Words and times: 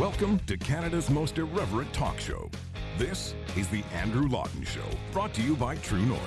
Welcome 0.00 0.38
to 0.46 0.56
Canada's 0.56 1.10
most 1.10 1.36
irreverent 1.36 1.92
talk 1.92 2.18
show. 2.18 2.50
This 2.96 3.34
is 3.54 3.68
The 3.68 3.84
Andrew 3.92 4.26
Lawton 4.28 4.64
Show, 4.64 4.80
brought 5.12 5.34
to 5.34 5.42
you 5.42 5.54
by 5.54 5.76
True 5.76 6.00
North. 6.00 6.22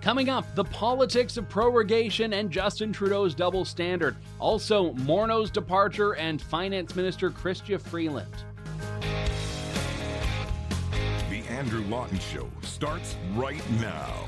Coming 0.00 0.28
up, 0.28 0.52
the 0.56 0.64
politics 0.64 1.36
of 1.36 1.48
prorogation 1.48 2.32
and 2.32 2.50
Justin 2.50 2.92
Trudeau's 2.92 3.36
double 3.36 3.64
standard. 3.64 4.16
Also, 4.40 4.94
Morneau's 4.94 5.48
departure 5.48 6.16
and 6.16 6.42
Finance 6.42 6.96
Minister 6.96 7.30
Chrystia 7.30 7.80
Freeland. 7.80 8.34
The 11.30 11.44
Andrew 11.48 11.84
Lawton 11.84 12.18
Show 12.18 12.50
starts 12.62 13.14
right 13.36 13.62
now. 13.80 14.25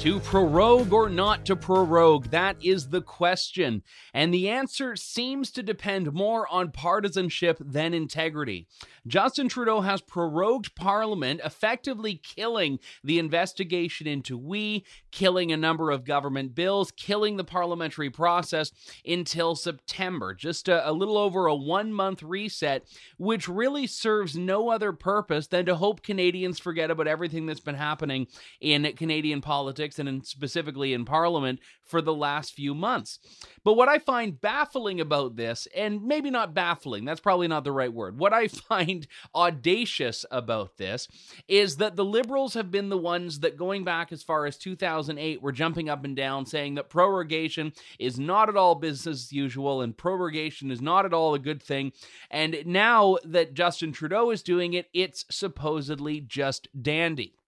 To 0.00 0.18
prorogue 0.18 0.94
or 0.94 1.10
not 1.10 1.44
to 1.44 1.54
prorogue, 1.54 2.28
that 2.30 2.56
is 2.64 2.88
the 2.88 3.02
question. 3.02 3.82
And 4.14 4.32
the 4.32 4.48
answer 4.48 4.96
seems 4.96 5.50
to 5.50 5.62
depend 5.62 6.14
more 6.14 6.48
on 6.50 6.70
partisanship 6.70 7.58
than 7.60 7.92
integrity. 7.92 8.66
Justin 9.06 9.50
Trudeau 9.50 9.82
has 9.82 10.00
prorogued 10.00 10.74
Parliament, 10.74 11.42
effectively 11.44 12.14
killing 12.14 12.78
the 13.04 13.18
investigation 13.18 14.06
into 14.06 14.38
we, 14.38 14.86
killing 15.10 15.52
a 15.52 15.56
number 15.58 15.90
of 15.90 16.04
government 16.04 16.54
bills, 16.54 16.90
killing 16.92 17.36
the 17.36 17.44
parliamentary 17.44 18.08
process 18.08 18.72
until 19.06 19.54
September. 19.54 20.32
Just 20.32 20.66
a, 20.68 20.88
a 20.88 20.92
little 20.92 21.18
over 21.18 21.46
a 21.46 21.54
one 21.54 21.92
month 21.92 22.22
reset, 22.22 22.86
which 23.18 23.48
really 23.48 23.86
serves 23.86 24.34
no 24.34 24.70
other 24.70 24.94
purpose 24.94 25.46
than 25.46 25.66
to 25.66 25.76
hope 25.76 26.02
Canadians 26.02 26.58
forget 26.58 26.90
about 26.90 27.06
everything 27.06 27.44
that's 27.44 27.60
been 27.60 27.74
happening 27.74 28.26
in 28.62 28.90
Canadian 28.96 29.42
politics 29.42 29.89
and 29.98 30.08
in 30.08 30.24
specifically 30.24 30.92
in 30.92 31.04
Parliament 31.04 31.60
for 31.84 32.00
the 32.00 32.14
last 32.14 32.54
few 32.54 32.74
months. 32.74 33.18
But 33.64 33.74
what 33.74 33.88
I 33.88 33.98
find 33.98 34.40
baffling 34.40 35.00
about 35.00 35.36
this, 35.36 35.66
and 35.74 36.04
maybe 36.04 36.30
not 36.30 36.54
baffling, 36.54 37.04
that's 37.04 37.20
probably 37.20 37.48
not 37.48 37.64
the 37.64 37.72
right 37.72 37.92
word, 37.92 38.18
what 38.18 38.32
I 38.32 38.48
find 38.48 39.06
audacious 39.34 40.24
about 40.30 40.76
this 40.78 41.08
is 41.48 41.76
that 41.76 41.96
the 41.96 42.04
Liberals 42.04 42.54
have 42.54 42.70
been 42.70 42.88
the 42.88 42.96
ones 42.96 43.40
that, 43.40 43.56
going 43.56 43.84
back 43.84 44.12
as 44.12 44.22
far 44.22 44.46
as 44.46 44.56
2008, 44.56 45.42
were 45.42 45.52
jumping 45.52 45.88
up 45.88 46.04
and 46.04 46.16
down 46.16 46.46
saying 46.46 46.74
that 46.76 46.90
prorogation 46.90 47.72
is 47.98 48.18
not 48.18 48.48
at 48.48 48.56
all 48.56 48.74
business 48.74 49.24
as 49.24 49.32
usual 49.32 49.80
and 49.80 49.96
prorogation 49.96 50.70
is 50.70 50.80
not 50.80 51.04
at 51.04 51.14
all 51.14 51.34
a 51.34 51.38
good 51.38 51.62
thing. 51.62 51.92
And 52.30 52.56
now 52.66 53.16
that 53.24 53.54
Justin 53.54 53.92
Trudeau 53.92 54.30
is 54.30 54.42
doing 54.42 54.74
it, 54.74 54.88
it's 54.92 55.24
supposedly 55.30 56.20
just 56.20 56.68
dandy. 56.80 57.39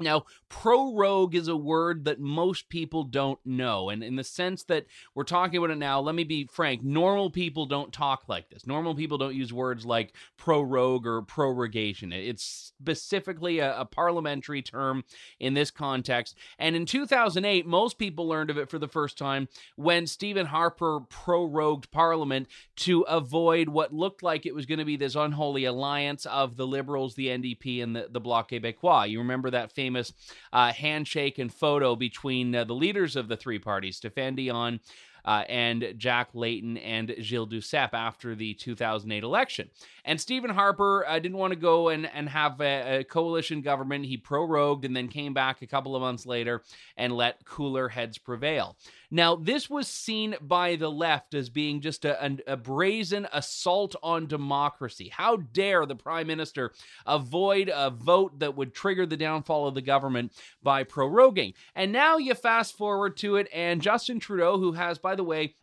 Now, 0.00 0.24
prorogue 0.48 1.36
is 1.36 1.46
a 1.46 1.56
word 1.56 2.04
that 2.06 2.18
most 2.18 2.68
people 2.68 3.04
don't 3.04 3.38
know. 3.44 3.90
And 3.90 4.02
in 4.02 4.16
the 4.16 4.24
sense 4.24 4.64
that 4.64 4.86
we're 5.14 5.22
talking 5.22 5.58
about 5.58 5.70
it 5.70 5.78
now, 5.78 6.00
let 6.00 6.16
me 6.16 6.24
be 6.24 6.48
frank 6.50 6.82
normal 6.82 7.30
people 7.30 7.66
don't 7.66 7.92
talk 7.92 8.24
like 8.28 8.50
this. 8.50 8.66
Normal 8.66 8.96
people 8.96 9.18
don't 9.18 9.36
use 9.36 9.52
words 9.52 9.86
like 9.86 10.12
prorogue 10.36 11.06
or 11.06 11.22
prorogation. 11.22 12.12
It's 12.12 12.42
specifically 12.44 13.60
a, 13.60 13.80
a 13.80 13.84
parliamentary 13.84 14.62
term 14.62 15.04
in 15.38 15.54
this 15.54 15.70
context. 15.70 16.36
And 16.58 16.74
in 16.74 16.86
2008, 16.86 17.64
most 17.64 17.96
people 17.96 18.26
learned 18.26 18.50
of 18.50 18.58
it 18.58 18.68
for 18.68 18.80
the 18.80 18.88
first 18.88 19.16
time 19.16 19.48
when 19.76 20.08
Stephen 20.08 20.46
Harper 20.46 21.00
prorogued 21.08 21.90
Parliament 21.92 22.48
to 22.76 23.02
avoid 23.02 23.68
what 23.68 23.94
looked 23.94 24.24
like 24.24 24.44
it 24.44 24.54
was 24.54 24.66
going 24.66 24.80
to 24.80 24.84
be 24.84 24.96
this 24.96 25.14
unholy 25.14 25.64
alliance 25.64 26.26
of 26.26 26.56
the 26.56 26.66
Liberals, 26.66 27.14
the 27.14 27.28
NDP, 27.28 27.80
and 27.82 27.94
the, 27.94 28.08
the 28.10 28.20
Bloc 28.20 28.50
Québécois. 28.50 29.08
You 29.08 29.20
remember 29.20 29.50
that 29.50 29.70
famous 29.70 29.83
famous 29.84 30.14
uh, 30.50 30.72
handshake 30.72 31.38
and 31.38 31.52
photo 31.52 31.94
between 31.94 32.54
uh, 32.54 32.64
the 32.64 32.72
leaders 32.72 33.16
of 33.16 33.28
the 33.28 33.36
three 33.36 33.58
parties, 33.58 34.00
Stéphane 34.00 34.34
Dion 34.34 34.80
uh, 35.26 35.44
and 35.48 35.94
Jack 35.96 36.28
Layton 36.32 36.76
and 36.78 37.14
Gilles 37.20 37.46
Duceppe 37.46 37.92
after 37.92 38.34
the 38.34 38.54
2008 38.54 39.22
election. 39.22 39.70
And 40.04 40.20
Stephen 40.20 40.50
Harper 40.50 41.06
uh, 41.06 41.18
didn't 41.18 41.38
want 41.38 41.52
to 41.52 41.58
go 41.58 41.88
and, 41.88 42.06
and 42.14 42.28
have 42.28 42.60
a, 42.60 43.00
a, 43.00 43.04
coalition 43.04 43.62
government. 43.62 44.06
He 44.06 44.16
prorogued 44.16 44.84
and 44.84 44.94
then 44.94 45.08
came 45.08 45.32
back 45.34 45.62
a 45.62 45.66
couple 45.66 45.96
of 45.96 46.02
months 46.02 46.26
later 46.26 46.62
and 46.96 47.12
let 47.12 47.44
cooler 47.44 47.88
heads 47.88 48.18
prevail. 48.18 48.76
Now, 49.10 49.36
this 49.36 49.68
was 49.68 49.88
seen 49.88 50.36
by 50.40 50.76
the 50.76 50.90
left 50.90 51.34
as 51.34 51.48
being 51.48 51.80
just 51.80 52.04
a, 52.04 52.38
a, 52.46 52.56
brazen 52.56 53.28
assault 53.32 53.94
on 54.02 54.26
democracy. 54.26 55.08
How 55.08 55.36
dare 55.36 55.86
the 55.86 55.96
prime 55.96 56.26
minister 56.26 56.72
avoid 57.06 57.70
a 57.72 57.90
vote 57.90 58.38
that 58.38 58.56
would 58.56 58.74
trigger 58.74 59.06
the 59.06 59.16
downfall 59.16 59.68
of 59.68 59.74
the 59.74 59.82
government 59.82 60.32
by 60.62 60.84
proroguing? 60.84 61.54
And 61.74 61.92
now 61.92 62.16
you 62.16 62.34
fast 62.34 62.76
forward 62.76 63.16
to 63.18 63.36
it, 63.36 63.48
and 63.52 63.82
Justin 63.82 64.20
Trudeau, 64.20 64.58
who 64.58 64.72
has, 64.72 64.98
by 64.98 65.14
the 65.14 65.24
way, 65.24 65.54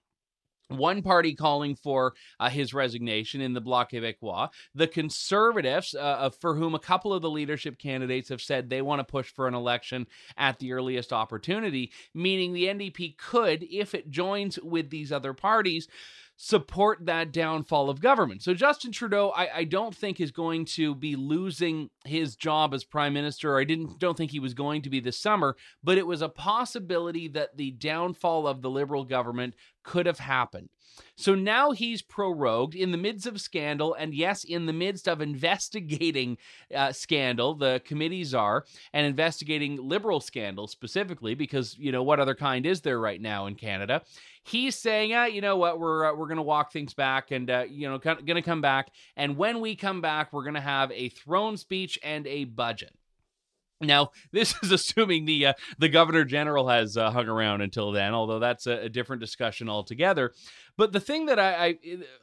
one 0.71 1.01
party 1.01 1.35
calling 1.35 1.75
for 1.75 2.13
uh, 2.39 2.49
his 2.49 2.73
resignation 2.73 3.41
in 3.41 3.53
the 3.53 3.61
Bloc 3.61 3.91
Québécois. 3.91 4.49
The 4.75 4.87
Conservatives, 4.87 5.95
uh, 5.95 6.29
for 6.29 6.55
whom 6.55 6.75
a 6.75 6.79
couple 6.79 7.13
of 7.13 7.21
the 7.21 7.29
leadership 7.29 7.77
candidates 7.77 8.29
have 8.29 8.41
said 8.41 8.69
they 8.69 8.81
want 8.81 8.99
to 8.99 9.03
push 9.03 9.31
for 9.31 9.47
an 9.47 9.53
election 9.53 10.07
at 10.37 10.59
the 10.59 10.73
earliest 10.73 11.13
opportunity, 11.13 11.91
meaning 12.13 12.53
the 12.53 12.65
NDP 12.65 13.17
could, 13.17 13.63
if 13.63 13.93
it 13.93 14.09
joins 14.09 14.59
with 14.59 14.89
these 14.89 15.11
other 15.11 15.33
parties, 15.33 15.87
support 16.43 17.05
that 17.05 17.31
downfall 17.31 17.87
of 17.87 18.01
government. 18.01 18.41
So 18.41 18.55
Justin 18.55 18.91
Trudeau, 18.91 19.29
I, 19.29 19.57
I, 19.57 19.63
don't 19.63 19.95
think 19.95 20.19
is 20.19 20.31
going 20.31 20.65
to 20.65 20.95
be 20.95 21.15
losing 21.15 21.91
his 22.03 22.35
job 22.35 22.73
as 22.73 22.83
prime 22.83 23.13
minister. 23.13 23.59
I 23.59 23.63
didn't 23.63 23.99
don't 23.99 24.17
think 24.17 24.31
he 24.31 24.39
was 24.39 24.55
going 24.55 24.81
to 24.81 24.89
be 24.89 24.99
this 24.99 25.19
summer, 25.19 25.55
but 25.83 25.99
it 25.99 26.07
was 26.07 26.23
a 26.23 26.29
possibility 26.29 27.27
that 27.27 27.57
the 27.57 27.69
downfall 27.69 28.47
of 28.47 28.63
the 28.63 28.71
liberal 28.71 29.03
government 29.03 29.53
could 29.83 30.07
have 30.07 30.17
happened. 30.17 30.69
So 31.15 31.35
now 31.35 31.71
he's 31.71 32.01
prorogued 32.01 32.75
in 32.75 32.91
the 32.91 32.97
midst 32.97 33.27
of 33.27 33.39
scandal, 33.39 33.93
and 33.93 34.13
yes, 34.13 34.43
in 34.43 34.65
the 34.65 34.73
midst 34.73 35.07
of 35.07 35.21
investigating 35.21 36.37
uh, 36.73 36.91
scandal, 36.91 37.53
the 37.53 37.81
committees 37.85 38.33
are, 38.33 38.65
and 38.93 39.05
investigating 39.05 39.77
liberal 39.77 40.19
scandal 40.19 40.67
specifically, 40.67 41.35
because, 41.35 41.77
you 41.77 41.91
know, 41.91 42.03
what 42.03 42.19
other 42.19 42.35
kind 42.35 42.65
is 42.65 42.81
there 42.81 42.99
right 42.99 43.21
now 43.21 43.45
in 43.45 43.55
Canada? 43.55 44.01
He's 44.43 44.75
saying, 44.75 45.13
ah, 45.13 45.25
you 45.25 45.41
know 45.41 45.57
what, 45.57 45.79
we're 45.79 46.05
uh, 46.05 46.15
we're 46.15 46.27
to 46.37 46.43
walk 46.43 46.71
things 46.71 46.93
back, 46.93 47.31
and 47.31 47.49
uh, 47.49 47.65
you 47.69 47.87
know, 47.87 47.99
to 48.35 48.41
come 48.41 48.61
back, 48.61 48.91
and 49.15 49.37
when 49.37 49.59
we 49.59 49.75
come 49.75 50.01
back, 50.01 50.33
we're 50.33 50.43
to 50.55 50.61
have 50.61 50.91
a 50.91 51.09
throne 51.09 51.57
speech 51.57 51.99
and 52.03 52.25
a 52.25 52.45
budget. 52.45 52.93
Now, 53.81 54.11
this 54.31 54.55
is 54.63 54.71
assuming 54.71 55.25
the 55.25 55.47
uh, 55.47 55.53
the 55.77 55.89
governor 55.89 56.23
general 56.23 56.69
has 56.69 56.97
uh, 56.97 57.11
hung 57.11 57.27
around 57.27 57.61
until 57.61 57.91
then, 57.91 58.13
although 58.13 58.39
that's 58.39 58.67
a, 58.67 58.83
a, 58.85 58.89
different 58.89 59.21
discussion 59.21 59.69
altogether. 59.69 60.33
But 60.77 60.91
the 60.91 60.99
thing 60.99 61.27
that 61.27 61.39
I, 61.39 61.65
I 61.65 61.77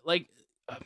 like, 0.05 0.29
it 0.69 0.83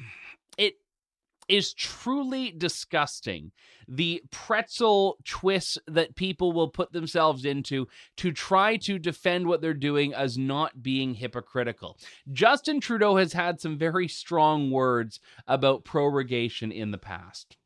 is 1.48 1.74
truly 1.74 2.50
disgusting 2.50 3.52
the 3.88 4.22
pretzel 4.30 5.18
twists 5.24 5.78
that 5.86 6.14
people 6.14 6.52
will 6.52 6.68
put 6.68 6.92
themselves 6.92 7.44
into 7.44 7.88
to 8.16 8.32
try 8.32 8.76
to 8.76 8.98
defend 8.98 9.46
what 9.46 9.60
they're 9.60 9.74
doing 9.74 10.14
as 10.14 10.38
not 10.38 10.82
being 10.82 11.14
hypocritical. 11.14 11.98
Justin 12.32 12.80
Trudeau 12.80 13.16
has 13.16 13.32
had 13.32 13.60
some 13.60 13.76
very 13.76 14.08
strong 14.08 14.70
words 14.70 15.20
about 15.46 15.84
prorogation 15.84 16.70
in 16.70 16.90
the 16.90 16.98
past. 16.98 17.56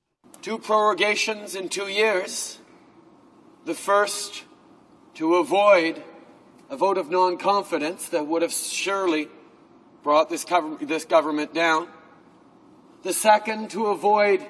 Two 0.42 0.58
prorogations 0.58 1.54
in 1.54 1.68
two 1.68 1.88
years 1.88 2.58
the 3.66 3.74
first, 3.74 4.44
to 5.14 5.34
avoid 5.34 6.02
a 6.70 6.76
vote 6.76 6.96
of 6.96 7.10
non 7.10 7.36
confidence 7.36 8.08
that 8.08 8.26
would 8.26 8.42
have 8.42 8.52
surely 8.52 9.28
brought 10.02 10.30
this, 10.30 10.46
this 10.80 11.04
government 11.04 11.52
down. 11.52 11.88
The 13.02 13.12
second, 13.12 13.70
to 13.70 13.86
avoid 13.86 14.46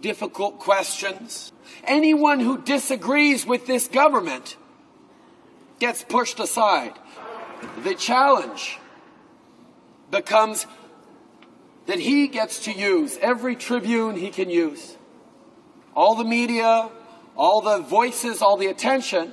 difficult 0.00 0.58
questions. 0.58 1.52
Anyone 1.84 2.40
who 2.40 2.62
disagrees 2.62 3.46
with 3.46 3.66
this 3.66 3.88
government 3.88 4.56
gets 5.78 6.02
pushed 6.02 6.40
aside. 6.40 6.92
The 7.82 7.94
challenge 7.94 8.78
becomes 10.10 10.66
that 11.86 11.98
he 11.98 12.28
gets 12.28 12.64
to 12.64 12.72
use 12.72 13.16
every 13.20 13.56
tribune 13.56 14.16
he 14.16 14.30
can 14.30 14.50
use. 14.50 14.96
All 15.94 16.14
the 16.14 16.24
media, 16.24 16.90
all 17.36 17.60
the 17.60 17.78
voices, 17.78 18.42
all 18.42 18.56
the 18.56 18.66
attention, 18.66 19.32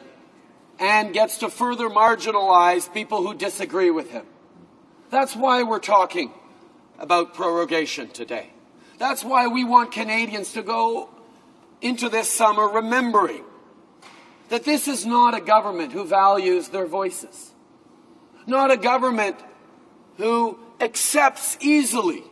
and 0.79 1.13
gets 1.13 1.39
to 1.39 1.49
further 1.49 1.89
marginalize 1.89 2.91
people 2.93 3.25
who 3.25 3.33
disagree 3.33 3.91
with 3.91 4.11
him. 4.11 4.25
That's 5.09 5.35
why 5.35 5.63
we're 5.63 5.79
talking 5.79 6.31
about 6.99 7.33
prorogation 7.33 8.09
today. 8.09 8.49
That's 8.97 9.23
why 9.23 9.47
we 9.47 9.63
want 9.63 9.91
Canadians 9.91 10.53
to 10.53 10.63
go 10.63 11.09
into 11.81 12.09
this 12.09 12.29
summer 12.29 12.67
remembering 12.67 13.43
that 14.49 14.63
this 14.63 14.87
is 14.87 15.05
not 15.05 15.35
a 15.35 15.41
government 15.41 15.91
who 15.91 16.05
values 16.05 16.69
their 16.69 16.85
voices, 16.85 17.51
not 18.45 18.71
a 18.71 18.77
government 18.77 19.35
who 20.17 20.59
accepts 20.79 21.57
easily 21.59 22.23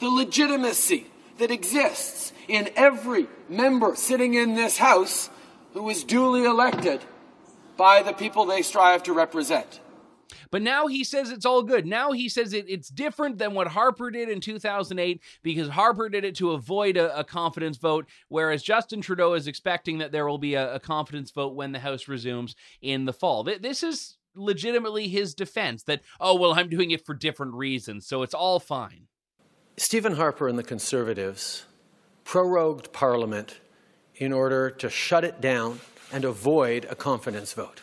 the 0.00 0.08
legitimacy 0.08 1.06
that 1.38 1.50
exists 1.50 2.32
in 2.48 2.70
every 2.76 3.26
member 3.48 3.96
sitting 3.96 4.34
in 4.34 4.54
this 4.54 4.78
House 4.78 5.30
who 5.72 5.88
is 5.88 6.04
duly 6.04 6.44
elected 6.44 7.00
by 7.76 8.02
the 8.02 8.12
people 8.12 8.44
they 8.44 8.62
strive 8.62 9.02
to 9.04 9.12
represent. 9.12 9.80
But 10.50 10.62
now 10.62 10.86
he 10.86 11.04
says 11.04 11.30
it's 11.30 11.46
all 11.46 11.62
good. 11.62 11.86
Now 11.86 12.12
he 12.12 12.28
says 12.28 12.52
it, 12.52 12.66
it's 12.68 12.88
different 12.88 13.38
than 13.38 13.54
what 13.54 13.68
Harper 13.68 14.10
did 14.10 14.28
in 14.28 14.40
2008 14.40 15.20
because 15.42 15.68
Harper 15.68 16.08
did 16.08 16.24
it 16.24 16.34
to 16.36 16.52
avoid 16.52 16.96
a, 16.96 17.18
a 17.18 17.24
confidence 17.24 17.76
vote, 17.76 18.06
whereas 18.28 18.62
Justin 18.62 19.00
Trudeau 19.00 19.34
is 19.34 19.46
expecting 19.46 19.98
that 19.98 20.12
there 20.12 20.26
will 20.26 20.38
be 20.38 20.54
a, 20.54 20.74
a 20.74 20.80
confidence 20.80 21.30
vote 21.30 21.54
when 21.54 21.72
the 21.72 21.78
House 21.80 22.08
resumes 22.08 22.54
in 22.80 23.04
the 23.04 23.12
fall. 23.12 23.44
This 23.44 23.82
is 23.82 24.16
legitimately 24.34 25.08
his 25.08 25.34
defense 25.34 25.82
that, 25.84 26.02
oh, 26.20 26.34
well, 26.34 26.54
I'm 26.54 26.68
doing 26.68 26.90
it 26.90 27.04
for 27.04 27.14
different 27.14 27.54
reasons, 27.54 28.06
so 28.06 28.22
it's 28.22 28.34
all 28.34 28.60
fine. 28.60 29.08
Stephen 29.76 30.16
Harper 30.16 30.48
and 30.48 30.58
the 30.58 30.62
Conservatives 30.62 31.66
prorogued 32.24 32.92
Parliament 32.92 33.60
in 34.16 34.32
order 34.32 34.70
to 34.70 34.88
shut 34.88 35.24
it 35.24 35.40
down 35.40 35.80
and 36.12 36.24
avoid 36.24 36.86
a 36.88 36.94
confidence 36.94 37.52
vote. 37.52 37.80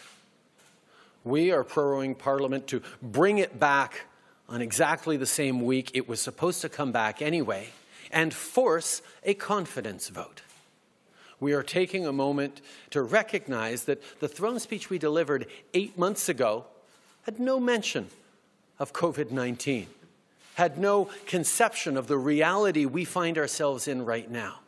We 1.23 1.51
are 1.51 1.63
proroguing 1.63 2.17
Parliament 2.17 2.67
to 2.67 2.81
bring 3.01 3.37
it 3.37 3.59
back 3.59 4.01
on 4.49 4.61
exactly 4.61 5.17
the 5.17 5.25
same 5.25 5.61
week 5.61 5.91
it 5.93 6.07
was 6.07 6.21
supposed 6.21 6.61
to 6.61 6.69
come 6.69 6.91
back 6.91 7.21
anyway 7.21 7.69
and 8.11 8.33
force 8.33 9.01
a 9.23 9.33
confidence 9.33 10.09
vote. 10.09 10.41
We 11.39 11.53
are 11.53 11.63
taking 11.63 12.05
a 12.05 12.13
moment 12.13 12.61
to 12.91 13.01
recognize 13.01 13.83
that 13.85 14.01
the 14.19 14.27
throne 14.27 14.59
speech 14.59 14.89
we 14.89 14.97
delivered 14.97 15.47
eight 15.73 15.97
months 15.97 16.29
ago 16.29 16.65
had 17.23 17.39
no 17.39 17.59
mention 17.59 18.07
of 18.79 18.93
COVID 18.93 19.31
19, 19.31 19.87
had 20.55 20.77
no 20.77 21.09
conception 21.25 21.97
of 21.97 22.07
the 22.07 22.17
reality 22.17 22.85
we 22.85 23.05
find 23.05 23.37
ourselves 23.37 23.87
in 23.87 24.05
right 24.05 24.29
now. 24.29 24.59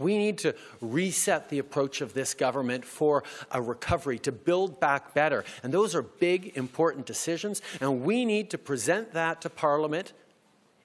We 0.00 0.18
need 0.18 0.38
to 0.38 0.54
reset 0.80 1.48
the 1.48 1.58
approach 1.58 2.00
of 2.00 2.14
this 2.14 2.34
government 2.34 2.84
for 2.84 3.22
a 3.52 3.62
recovery, 3.62 4.18
to 4.20 4.32
build 4.32 4.80
back 4.80 5.14
better. 5.14 5.44
And 5.62 5.72
those 5.72 5.94
are 5.94 6.02
big, 6.02 6.56
important 6.56 7.06
decisions, 7.06 7.62
and 7.80 8.02
we 8.02 8.24
need 8.24 8.50
to 8.50 8.58
present 8.58 9.12
that 9.12 9.40
to 9.42 9.50
Parliament 9.50 10.12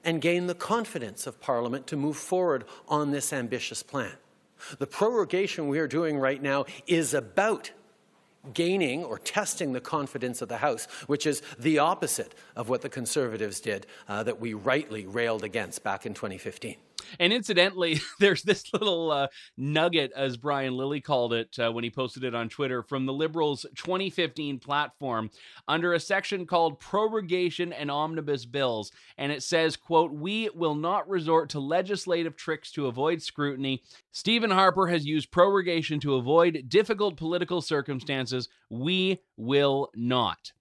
and 0.03 0.21
gain 0.21 0.47
the 0.47 0.53
confidence 0.53 1.25
of 1.25 1.41
Parliament 1.41 1.87
to 1.87 1.97
move 1.97 2.17
forward 2.17 2.65
on 2.87 3.11
this 3.11 3.33
ambitious 3.33 3.81
plan. 3.81 4.13
The 4.77 4.87
prorogation 4.87 5.67
we 5.67 5.79
are 5.79 5.87
doing 5.87 6.17
right 6.17 6.41
now 6.41 6.65
is 6.85 7.13
about 7.13 7.71
gaining 8.53 9.03
or 9.03 9.17
testing 9.17 9.73
the 9.73 9.81
confidence 9.81 10.41
of 10.41 10.49
the 10.49 10.57
House, 10.57 10.85
which 11.07 11.25
is 11.25 11.41
the 11.57 11.79
opposite 11.79 12.35
of 12.55 12.69
what 12.69 12.81
the 12.81 12.89
Conservatives 12.89 13.59
did 13.59 13.87
uh, 14.07 14.23
that 14.23 14.39
we 14.39 14.53
rightly 14.53 15.05
railed 15.05 15.43
against 15.43 15.83
back 15.83 16.05
in 16.05 16.13
2015. 16.13 16.75
And 17.19 17.33
incidentally, 17.33 17.99
there's 18.19 18.43
this 18.43 18.71
little 18.73 19.11
uh, 19.11 19.27
nugget, 19.57 20.11
as 20.15 20.37
Brian 20.37 20.75
Lilley 20.75 21.01
called 21.01 21.33
it 21.33 21.57
uh, 21.59 21.71
when 21.71 21.83
he 21.83 21.89
posted 21.89 22.23
it 22.23 22.35
on 22.35 22.49
Twitter, 22.49 22.83
from 22.83 23.05
the 23.05 23.13
Liberals' 23.13 23.65
2015 23.75 24.59
platform 24.59 25.29
under 25.67 25.93
a 25.93 25.99
section 25.99 26.45
called 26.45 26.79
Prorogation 26.79 27.73
and 27.77 27.89
Omnibus 27.89 28.45
Bills. 28.45 28.91
And 29.17 29.31
it 29.31 29.43
says, 29.43 29.77
quote, 29.77 30.11
We 30.11 30.49
will 30.53 30.75
not 30.75 31.07
resort 31.09 31.49
to 31.49 31.59
legislative 31.59 32.35
tricks 32.35 32.71
to 32.73 32.87
avoid 32.87 33.21
scrutiny. 33.21 33.83
Stephen 34.11 34.51
Harper 34.51 34.87
has 34.87 35.05
used 35.05 35.31
prorogation 35.31 35.99
to 36.01 36.15
avoid 36.15 36.65
difficult 36.67 37.17
political 37.17 37.61
circumstances. 37.61 38.49
We 38.69 39.21
will 39.37 39.89
not. 39.95 40.51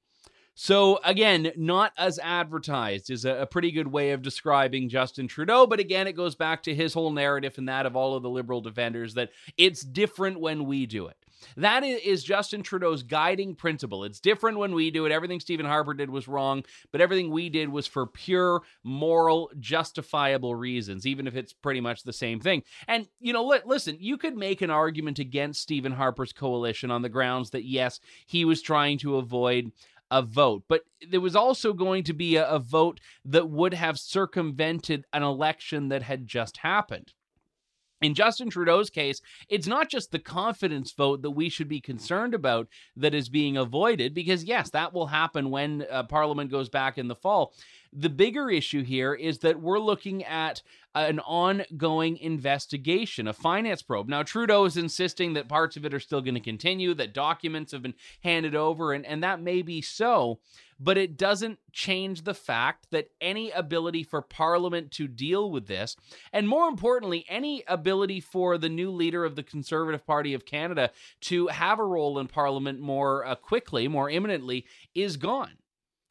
So, 0.57 1.01
again, 1.05 1.51
not 1.57 1.93
as 1.99 2.21
advertised 2.21 3.11
is 3.11 3.25
a, 3.25 3.43
a, 3.43 3.47
pretty 3.47 3.73
good 3.73 3.89
way 3.89 4.13
of 4.13 4.23
describing 4.23 4.89
Justin 4.89 5.27
Trudeau. 5.27 5.67
But 5.67 5.81
again, 5.81 6.07
it 6.07 6.13
goes 6.13 6.37
back 6.37 6.63
to 6.65 6.75
his 6.75 6.95
whole 6.95 7.11
narrative 7.11 7.55
and 7.59 7.69
that 7.69 7.87
of 7.87 7.97
all 7.97 8.15
of 8.15 8.23
the 8.23 8.31
liberal 8.31 8.61
defenders 8.61 9.15
that 9.15 9.31
it's 9.57 9.83
different 9.83 10.39
when 10.39 10.65
we 10.65 10.87
do 10.87 11.07
it. 11.07 11.17
That 11.57 11.85
is 11.85 12.25
Justin 12.25 12.63
Trudeau's 12.63 13.03
guiding 13.03 13.55
principle. 13.55 14.05
It's 14.05 14.21
different 14.21 14.59
when 14.59 14.75
we 14.75 14.91
do 14.91 15.07
it. 15.07 15.13
Everything 15.13 15.41
Stephen 15.41 15.67
Harper 15.67 15.95
did 15.95 16.11
was 16.11 16.29
wrong, 16.29 16.65
but 16.91 17.01
everything 17.01 17.31
we 17.31 17.49
did 17.49 17.69
was 17.69 17.87
for 17.87 18.07
pure, 18.07 18.63
moral, 18.83 19.51
justifiable 19.59 20.55
reasons, 20.55 21.07
even 21.07 21.27
if 21.27 21.37
it's 21.37 21.53
pretty 21.53 21.81
much 21.81 22.03
the 22.03 22.13
same 22.13 22.41
thing. 22.41 22.63
And, 22.89 23.09
you 23.21 23.33
know, 23.33 23.45
li- 23.45 23.61
listen, 23.65 23.97
you 24.01 24.17
could 24.17 24.37
make 24.37 24.63
an 24.63 24.71
argument 24.71 25.19
against 25.19 25.61
Stephen 25.61 25.93
Harper's 25.93 26.33
coalition 26.33 26.91
on 26.91 27.03
the 27.03 27.09
grounds 27.09 27.51
that, 27.51 27.65
yes, 27.65 28.01
he 28.27 28.45
was 28.45 28.63
trying 28.63 28.99
to 28.99 29.17
avoid 29.17 29.73
a 30.15 30.23
vote. 30.23 30.63
But 30.69 30.83
there 31.11 31.21
was 31.21 31.35
also 31.35 31.73
going 31.73 32.05
to 32.05 32.15
be 32.15 32.37
a, 32.37 32.47
a 32.49 32.61
vote 32.61 33.01
that 33.25 33.51
would 33.51 33.75
have 33.75 33.99
circumvented 33.99 35.05
an 35.13 35.25
election 35.25 35.89
that 35.89 36.03
had 36.03 36.27
just 36.27 36.59
happened. 36.59 37.13
In 38.01 38.15
Justin 38.15 38.51
Trudeau's 38.51 38.91
case, 38.91 39.21
it's 39.49 39.67
not 39.67 39.89
just 39.89 40.11
the 40.11 40.19
confidence 40.19 40.93
vote 40.93 41.23
that 41.23 41.31
we 41.31 41.49
should 41.49 41.69
be 41.69 41.81
concerned 41.81 42.35
about 42.35 42.69
that 42.97 43.15
is 43.15 43.29
being 43.29 43.57
avoided, 43.57 44.15
because 44.15 44.45
yes, 44.45 44.71
that 44.71 44.93
will 44.93 45.07
happen 45.07 45.51
when 45.51 45.87
uh, 45.91 46.03
Parliament 46.03 46.51
goes 46.51 46.69
back 46.69 46.99
in 46.99 47.09
the 47.09 47.15
fall. 47.15 47.55
The 47.97 48.11
bigger 48.11 48.51
issue 48.51 48.83
here 48.83 49.15
is 49.15 49.39
that 49.39 49.61
we're 49.61 49.79
looking 49.79 50.25
at 50.25 50.63
an 50.97 51.21
ongoing 51.21 52.17
investigation, 52.19 53.29
a 53.29 53.33
finance 53.33 53.83
probe. 53.83 54.09
Now, 54.09 54.25
Trudeau 54.25 54.65
is 54.65 54.77
insisting 54.77 55.35
that 55.35 55.49
parts 55.49 55.77
of 55.77 55.85
it 55.85 55.95
are 55.95 56.01
still 56.01 56.21
going 56.21 56.35
to 56.35 56.41
continue, 56.41 56.93
that 56.95 57.15
documents 57.15 57.71
have 57.71 57.83
been 57.83 57.95
handed 58.25 58.57
over, 58.57 58.93
and, 58.93 59.07
and 59.07 59.23
that 59.23 59.41
may 59.41 59.63
be 59.63 59.81
so, 59.81 60.41
but 60.81 60.99
it 60.99 61.17
doesn't 61.17 61.61
change 61.73 62.23
the 62.23 62.35
fact 62.35 62.89
that 62.91 63.11
any 63.21 63.53
ability 63.53 64.03
for 64.03 64.23
Parliament 64.23 64.91
to 64.93 65.07
deal 65.07 65.51
with 65.51 65.69
this, 65.69 65.97
and 66.33 66.49
more 66.49 66.69
importantly, 66.69 67.25
any 67.29 67.63
ability 67.69 68.21
for 68.21 68.59
the 68.59 68.69
new 68.69 68.91
leader 68.91 69.25
of 69.25 69.37
the 69.37 69.43
Conservative 69.43 70.05
Party 70.05 70.35
of 70.35 70.45
Canada 70.45 70.91
to 71.21 71.47
have 71.47 71.79
a 71.79 71.85
role 71.85 72.19
in 72.19 72.27
Parliament 72.27 72.81
more 72.81 73.25
uh, 73.25 73.37
quickly, 73.37 73.87
more 73.87 74.11
imminently, 74.11 74.65
is 74.95 75.17
gone 75.17 75.59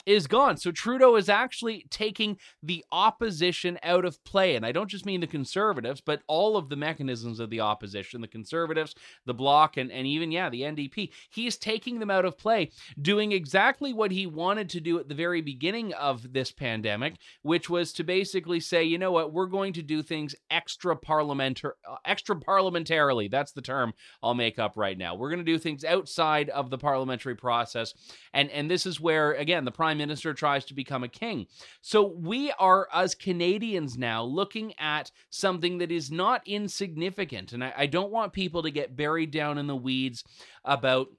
is 0.05 0.27
gone. 0.27 0.57
So 0.57 0.71
Trudeau 0.71 1.15
is 1.15 1.29
actually 1.29 1.85
taking 1.89 2.37
the 2.61 2.83
opposition 2.91 3.79
out 3.83 4.05
of 4.05 4.23
play. 4.23 4.55
And 4.55 4.65
I 4.65 4.71
don't 4.71 4.89
just 4.89 5.05
mean 5.05 5.21
the 5.21 5.27
conservatives, 5.27 6.01
but 6.01 6.21
all 6.27 6.57
of 6.57 6.69
the 6.69 6.75
mechanisms 6.75 7.39
of 7.39 7.49
the 7.49 7.61
opposition, 7.61 8.21
the 8.21 8.27
conservatives, 8.27 8.95
the 9.25 9.33
bloc, 9.33 9.77
and, 9.77 9.91
and 9.91 10.05
even, 10.07 10.31
yeah, 10.31 10.49
the 10.49 10.61
NDP. 10.61 11.11
He's 11.29 11.57
taking 11.57 11.99
them 11.99 12.11
out 12.11 12.25
of 12.25 12.37
play, 12.37 12.71
doing 13.01 13.31
exactly 13.31 13.93
what 13.93 14.11
he 14.11 14.25
wanted 14.25 14.69
to 14.71 14.81
do 14.81 14.99
at 14.99 15.09
the 15.09 15.15
very 15.15 15.41
beginning 15.41 15.93
of 15.93 16.33
this 16.33 16.51
pandemic, 16.51 17.15
which 17.41 17.69
was 17.69 17.93
to 17.93 18.03
basically 18.03 18.59
say, 18.59 18.83
you 18.83 18.97
know 18.97 19.11
what, 19.11 19.33
we're 19.33 19.45
going 19.45 19.73
to 19.73 19.81
do 19.81 20.01
things 20.01 20.35
extra 20.49 20.95
parliamentar 20.95 21.71
uh, 21.89 21.95
extra 22.05 22.35
parliamentarily. 22.35 23.29
That's 23.29 23.51
the 23.51 23.61
term 23.61 23.93
I'll 24.21 24.33
make 24.33 24.59
up 24.59 24.73
right 24.75 24.97
now. 24.97 25.15
We're 25.15 25.29
going 25.29 25.39
to 25.39 25.51
do 25.51 25.57
things 25.57 25.83
outside 25.83 26.49
of 26.49 26.69
the 26.69 26.77
parliamentary 26.77 27.35
process. 27.35 27.93
And 28.33 28.49
and 28.51 28.69
this 28.69 28.85
is 28.85 28.99
where 28.99 29.33
again 29.33 29.65
the 29.65 29.71
prime 29.71 29.92
prime 29.93 29.97
minister 29.99 30.33
tries 30.33 30.65
to 30.65 30.73
become 30.73 31.03
a 31.03 31.07
king. 31.07 31.45
So 31.81 32.03
we 32.03 32.51
are, 32.57 32.87
as 32.91 33.13
Canadians 33.13 33.95
now, 33.95 34.23
looking 34.23 34.73
at 34.79 35.11
something 35.29 35.77
that 35.77 35.91
is 35.91 36.09
not 36.11 36.41
insignificant. 36.47 37.53
And 37.53 37.63
I, 37.63 37.73
I 37.77 37.85
don't 37.85 38.11
want 38.11 38.33
people 38.33 38.63
to 38.63 38.71
get 38.71 38.95
buried 38.95 39.29
down 39.29 39.59
in 39.59 39.67
the 39.67 39.75
weeds 39.75 40.23
about 40.65 41.09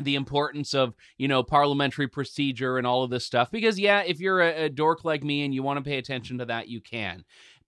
the 0.00 0.14
importance 0.14 0.72
of 0.72 0.94
you 1.18 1.28
know 1.28 1.42
parliamentary 1.42 2.08
procedure 2.08 2.78
and 2.78 2.86
all 2.86 3.04
of 3.04 3.10
this 3.10 3.26
stuff 3.26 3.50
because 3.50 3.78
yeah 3.78 4.00
if 4.00 4.20
you're 4.20 4.40
a, 4.40 4.64
a 4.64 4.68
dork 4.70 5.04
like 5.04 5.22
me 5.22 5.44
and 5.44 5.52
you 5.52 5.62
want 5.62 5.76
to 5.76 5.84
pay 5.84 5.98
attention 5.98 6.38
to 6.38 6.46
that 6.46 6.66
you 6.66 6.80
can 6.80 7.22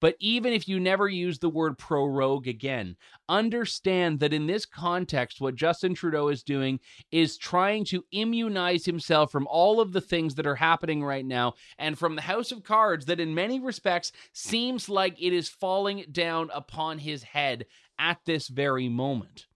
but 0.04 0.16
even 0.20 0.52
if 0.52 0.68
you 0.68 0.78
never 0.78 1.08
use 1.08 1.38
the 1.38 1.48
word 1.48 1.78
prorogue 1.78 2.46
again, 2.46 2.94
understand 3.26 4.20
that 4.20 4.34
in 4.34 4.46
this 4.46 4.66
context, 4.66 5.40
what 5.40 5.54
Justin 5.54 5.94
Trudeau 5.94 6.28
is 6.28 6.42
doing 6.42 6.78
is 7.10 7.38
trying 7.38 7.86
to 7.86 8.04
immunize 8.12 8.84
himself 8.84 9.32
from 9.32 9.46
all 9.46 9.80
of 9.80 9.94
the 9.94 10.02
things 10.02 10.34
that 10.34 10.46
are 10.46 10.56
happening 10.56 11.02
right 11.02 11.24
now 11.24 11.54
and 11.78 11.98
from 11.98 12.16
the 12.16 12.20
House 12.20 12.52
of 12.52 12.62
Cards 12.62 13.06
that, 13.06 13.18
in 13.18 13.34
many 13.34 13.58
respects, 13.58 14.12
seems 14.34 14.90
like 14.90 15.16
it 15.18 15.32
is 15.32 15.48
falling 15.48 16.04
down 16.12 16.50
upon 16.52 16.98
his 16.98 17.22
head 17.22 17.64
at 17.98 18.18
this 18.26 18.48
very 18.48 18.90
moment. 18.90 19.46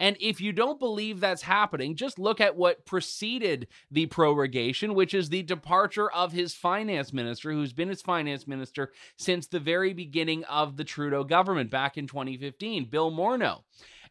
And 0.00 0.16
if 0.18 0.40
you 0.40 0.52
don't 0.52 0.78
believe 0.78 1.20
that's 1.20 1.42
happening, 1.42 1.94
just 1.94 2.18
look 2.18 2.40
at 2.40 2.56
what 2.56 2.86
preceded 2.86 3.68
the 3.90 4.06
prorogation, 4.06 4.94
which 4.94 5.12
is 5.12 5.28
the 5.28 5.42
departure 5.42 6.10
of 6.10 6.32
his 6.32 6.54
finance 6.54 7.12
minister, 7.12 7.52
who's 7.52 7.74
been 7.74 7.90
his 7.90 8.00
finance 8.00 8.48
minister 8.48 8.92
since 9.18 9.46
the 9.46 9.60
very 9.60 9.92
beginning 9.92 10.42
of 10.44 10.78
the 10.78 10.84
Trudeau 10.84 11.22
government 11.22 11.70
back 11.70 11.98
in 11.98 12.06
2015, 12.06 12.86
Bill 12.86 13.12
Morneau. 13.12 13.60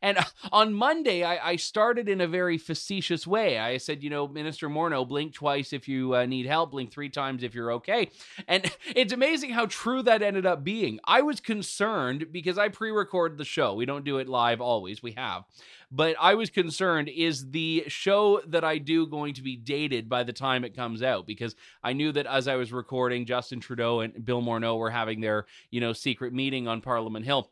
And 0.02 0.18
on 0.52 0.74
Monday, 0.74 1.24
I, 1.24 1.52
I, 1.52 1.56
started 1.56 2.08
in 2.08 2.22
a 2.22 2.28
very 2.28 2.58
facetious 2.58 3.28
way. 3.28 3.60
I 3.60 3.78
said, 3.78 4.04
you 4.04 4.10
know, 4.10 4.28
Minister 4.28 4.70
Morneau, 4.70 5.08
blink 5.08 5.34
twice 5.34 5.74
if 5.74 5.88
you 5.88 6.16
uh, 6.16 6.26
need 6.26 6.46
help, 6.46 6.72
blink 6.72 6.92
three 6.92 7.10
times 7.10 7.44
if 7.44 7.54
you're 7.54 7.72
okay. 7.74 8.10
And 8.48 8.70
it's 8.96 9.14
amazing 9.14 9.52
how 9.52 9.66
true 9.66 10.02
that 10.04 10.22
ended 10.22 10.46
up 10.46 10.64
being. 10.64 11.00
I 11.04 11.22
was 11.22 11.40
concerned 11.40 12.32
because 12.32 12.58
I 12.58 12.70
pre 12.70 12.92
record 12.92 13.38
the 13.38 13.46
show. 13.46 13.74
We 13.74 13.86
don't 13.86 14.06
do 14.06 14.18
it 14.18 14.30
live 14.30 14.62
always, 14.62 15.04
we 15.04 15.12
have. 15.14 15.44
But 15.92 16.16
I 16.20 16.36
was 16.36 16.52
concerned 16.52 17.10
is 17.10 17.50
the 17.50 17.86
show 17.88 18.42
that 18.48 18.64
I 18.64 18.78
do 18.78 19.08
going 19.08 19.34
to 19.34 19.42
be 19.42 19.56
dated 19.56 20.08
by 20.08 20.24
the 20.24 20.34
time 20.34 20.64
it 20.64 20.76
comes 20.76 21.02
out? 21.02 21.26
Because 21.26 21.56
I 21.84 21.94
knew 21.94 22.12
that 22.12 22.28
as 22.28 22.48
I 22.48 22.58
was 22.58 22.72
recording, 22.72 23.26
Justin 23.26 23.60
Trudeau 23.60 24.02
and 24.02 24.24
Bill 24.24 24.42
Morneau 24.42 24.78
were 24.78 24.92
having 24.92 25.20
their, 25.20 25.48
you 25.72 25.82
know, 25.82 25.94
secret 25.94 26.32
meeting 26.32 26.68
on 26.68 26.82
Parliament 26.82 27.26
Hill 27.26 27.50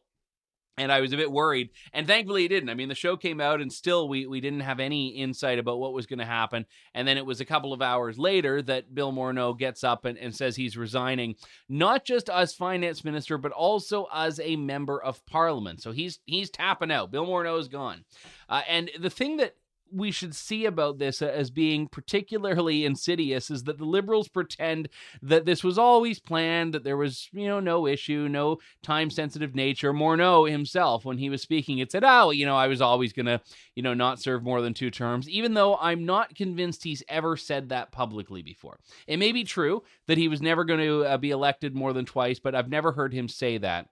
and 0.78 0.92
I 0.92 1.02
was 1.02 1.12
a 1.14 1.18
bit 1.18 1.32
worried. 1.32 1.70
And 1.94 2.06
thankfully, 2.06 2.46
it 2.46 2.50
didn't. 2.50 2.70
I 2.70 2.76
mean, 2.76 2.90
the 2.90 2.96
show 2.96 3.18
came 3.18 3.42
out, 3.42 3.62
and 3.62 3.72
still, 3.72 4.08
we 4.08 4.28
we 4.28 4.40
didn't 4.40 4.62
have 4.62 4.80
any 4.80 5.10
insight 5.10 5.60
about 5.60 5.80
what 5.80 5.94
was 5.94 6.06
going 6.06 6.20
to 6.20 6.26
happen. 6.26 6.66
And 6.94 7.08
then 7.08 7.18
it 7.18 7.26
was 7.26 7.42
a 7.42 7.46
couple 7.46 7.74
of 7.74 7.82
hours 7.82 8.18
later 8.20 8.62
that 8.64 8.94
Bill 8.94 9.12
Morneau 9.12 9.58
gets 9.58 9.84
up 9.84 10.06
and, 10.06 10.18
and 10.18 10.36
says 10.36 10.56
he's 10.56 10.78
resigning, 10.78 11.36
not 11.68 12.06
just 12.06 12.30
as 12.30 12.54
finance 12.54 13.04
minister, 13.04 13.38
but 13.38 13.52
also 13.52 14.08
as 14.14 14.40
a 14.40 14.56
member 14.56 15.02
of 15.02 15.26
parliament. 15.26 15.82
So 15.82 15.92
he's 15.92 16.20
he's 16.26 16.50
tapping 16.50 16.92
out. 16.92 17.12
Bill 17.12 17.26
Morneau 17.26 17.60
is 17.60 17.68
gone. 17.68 18.06
Uh, 18.50 18.62
and 18.68 18.92
the 19.00 19.10
thing 19.10 19.38
that 19.38 19.56
we 19.92 20.12
should 20.12 20.36
see 20.36 20.66
about 20.66 20.98
this 21.00 21.22
as 21.22 21.50
being 21.50 21.88
particularly 21.88 22.86
insidious 22.86 23.50
is 23.50 23.64
that 23.64 23.78
the 23.78 23.86
liberals 23.86 24.28
pretend 24.28 24.90
that 25.22 25.46
this 25.46 25.64
was 25.64 25.78
always 25.78 26.20
planned, 26.20 26.74
that 26.74 26.84
there 26.84 26.98
was, 26.98 27.30
you 27.32 27.48
know, 27.48 27.60
no 27.60 27.88
issue, 27.88 28.28
no 28.30 28.58
time 28.84 29.10
sensitive 29.10 29.56
nature. 29.56 29.94
Morneau 29.94 30.50
himself, 30.50 31.06
when 31.06 31.18
he 31.18 31.30
was 31.30 31.42
speaking, 31.42 31.80
it 31.80 31.92
said, 31.92 32.04
oh, 32.06 32.32
you 32.32 32.46
know, 32.46 32.56
I 32.56 32.68
was 32.68 32.82
always 32.82 33.14
going 33.14 33.26
to, 33.28 33.42
you 33.76 33.84
know, 33.84 33.94
not 33.94 34.22
serve 34.22 34.44
more 34.44 34.62
than 34.62 34.74
two 34.74 34.92
terms, 34.92 35.30
even 35.30 35.54
though 35.54 35.78
I'm 35.78 36.06
not 36.06 36.36
convinced 36.36 36.84
he's 36.84 37.04
ever 37.10 37.38
said 37.38 37.70
that 37.70 37.92
publicly 37.92 38.42
before. 38.42 38.80
It 39.08 39.18
may 39.18 39.32
be 39.32 39.44
true 39.44 39.84
that 40.08 40.18
he 40.18 40.28
was 40.28 40.42
never 40.42 40.64
going 40.64 40.80
to 40.80 41.04
uh, 41.04 41.18
be 41.18 41.32
elected 41.32 41.76
more 41.76 41.94
than 41.94 42.06
twice, 42.06 42.40
but 42.40 42.56
I've 42.56 42.70
never 42.70 42.92
heard 42.92 43.14
him 43.14 43.28
say 43.28 43.58
that. 43.60 43.88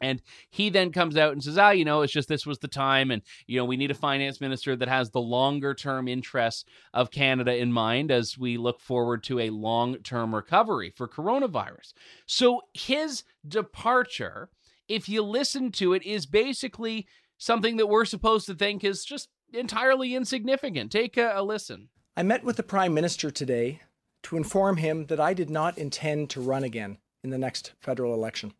And 0.00 0.22
he 0.50 0.70
then 0.70 0.92
comes 0.92 1.16
out 1.16 1.32
and 1.32 1.42
says, 1.42 1.58
ah, 1.58 1.70
you 1.70 1.84
know, 1.84 2.02
it's 2.02 2.12
just 2.12 2.28
this 2.28 2.46
was 2.46 2.58
the 2.58 2.68
time. 2.68 3.10
And, 3.10 3.22
you 3.46 3.58
know, 3.58 3.64
we 3.64 3.76
need 3.76 3.90
a 3.90 3.94
finance 3.94 4.40
minister 4.40 4.76
that 4.76 4.88
has 4.88 5.10
the 5.10 5.20
longer 5.20 5.74
term 5.74 6.08
interests 6.08 6.64
of 6.94 7.10
Canada 7.10 7.56
in 7.56 7.72
mind 7.72 8.10
as 8.10 8.38
we 8.38 8.56
look 8.56 8.80
forward 8.80 9.22
to 9.24 9.40
a 9.40 9.50
long 9.50 9.96
term 9.96 10.34
recovery 10.34 10.92
for 10.96 11.08
coronavirus. 11.08 11.92
So 12.26 12.62
his 12.74 13.24
departure, 13.46 14.50
if 14.88 15.08
you 15.08 15.22
listen 15.22 15.72
to 15.72 15.94
it, 15.94 16.04
is 16.04 16.26
basically 16.26 17.06
something 17.38 17.76
that 17.76 17.88
we're 17.88 18.04
supposed 18.04 18.46
to 18.46 18.54
think 18.54 18.84
is 18.84 19.04
just 19.04 19.28
entirely 19.52 20.14
insignificant. 20.14 20.92
Take 20.92 21.16
a, 21.16 21.32
a 21.34 21.42
listen. 21.42 21.88
I 22.16 22.22
met 22.22 22.44
with 22.44 22.56
the 22.56 22.62
Prime 22.62 22.94
Minister 22.94 23.30
today 23.30 23.80
to 24.24 24.36
inform 24.36 24.78
him 24.78 25.06
that 25.06 25.20
I 25.20 25.34
did 25.34 25.50
not 25.50 25.78
intend 25.78 26.30
to 26.30 26.40
run 26.40 26.64
again 26.64 26.98
in 27.22 27.30
the 27.30 27.38
next 27.38 27.72
federal 27.80 28.12
election. 28.14 28.52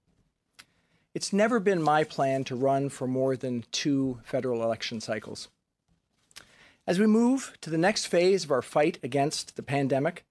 It's 1.18 1.32
never 1.32 1.58
been 1.58 1.82
my 1.82 2.04
plan 2.04 2.44
to 2.44 2.54
run 2.54 2.90
for 2.90 3.08
more 3.08 3.37
than 3.37 3.64
two 3.72 4.20
federal 4.22 4.62
election 4.62 5.00
cycles. 5.00 5.48
As 6.87 7.00
we 7.00 7.08
move 7.08 7.54
to 7.60 7.70
the 7.70 7.76
next 7.76 8.06
phase 8.06 8.44
of 8.44 8.52
our 8.52 8.62
fight 8.62 9.00
against 9.02 9.56
the 9.56 9.64
pandemic 9.64 10.25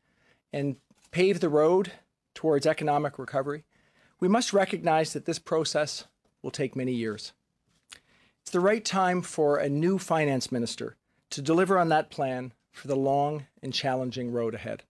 and 0.53 0.77
pave 1.11 1.41
the 1.41 1.49
road 1.49 1.91
towards 2.33 2.65
economic 2.65 3.19
recovery, 3.19 3.65
we 4.21 4.29
must 4.29 4.53
recognize 4.53 5.11
that 5.11 5.25
this 5.25 5.39
process 5.39 6.05
will 6.41 6.51
take 6.51 6.73
many 6.73 6.93
years. 6.93 7.33
It's 8.41 8.51
the 8.51 8.61
right 8.61 8.85
time 8.85 9.21
for 9.21 9.57
a 9.57 9.67
new 9.67 9.99
finance 9.99 10.53
minister 10.53 10.95
to 11.31 11.41
deliver 11.41 11.77
on 11.77 11.89
that 11.89 12.09
plan 12.09 12.53
for 12.71 12.87
the 12.87 12.95
long 12.95 13.47
and 13.61 13.73
challenging 13.73 14.31
road 14.31 14.55
ahead. 14.55 14.83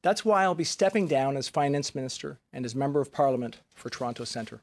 That's 0.00 0.24
why 0.24 0.44
I'll 0.44 0.54
be 0.54 0.64
stepping 0.64 1.06
down 1.06 1.36
as 1.36 1.50
finance 1.50 1.94
minister 1.94 2.38
and 2.50 2.64
as 2.64 2.74
member 2.74 3.02
of 3.02 3.12
parliament 3.12 3.58
for 3.74 3.90
Toronto 3.90 4.24
Centre. 4.24 4.62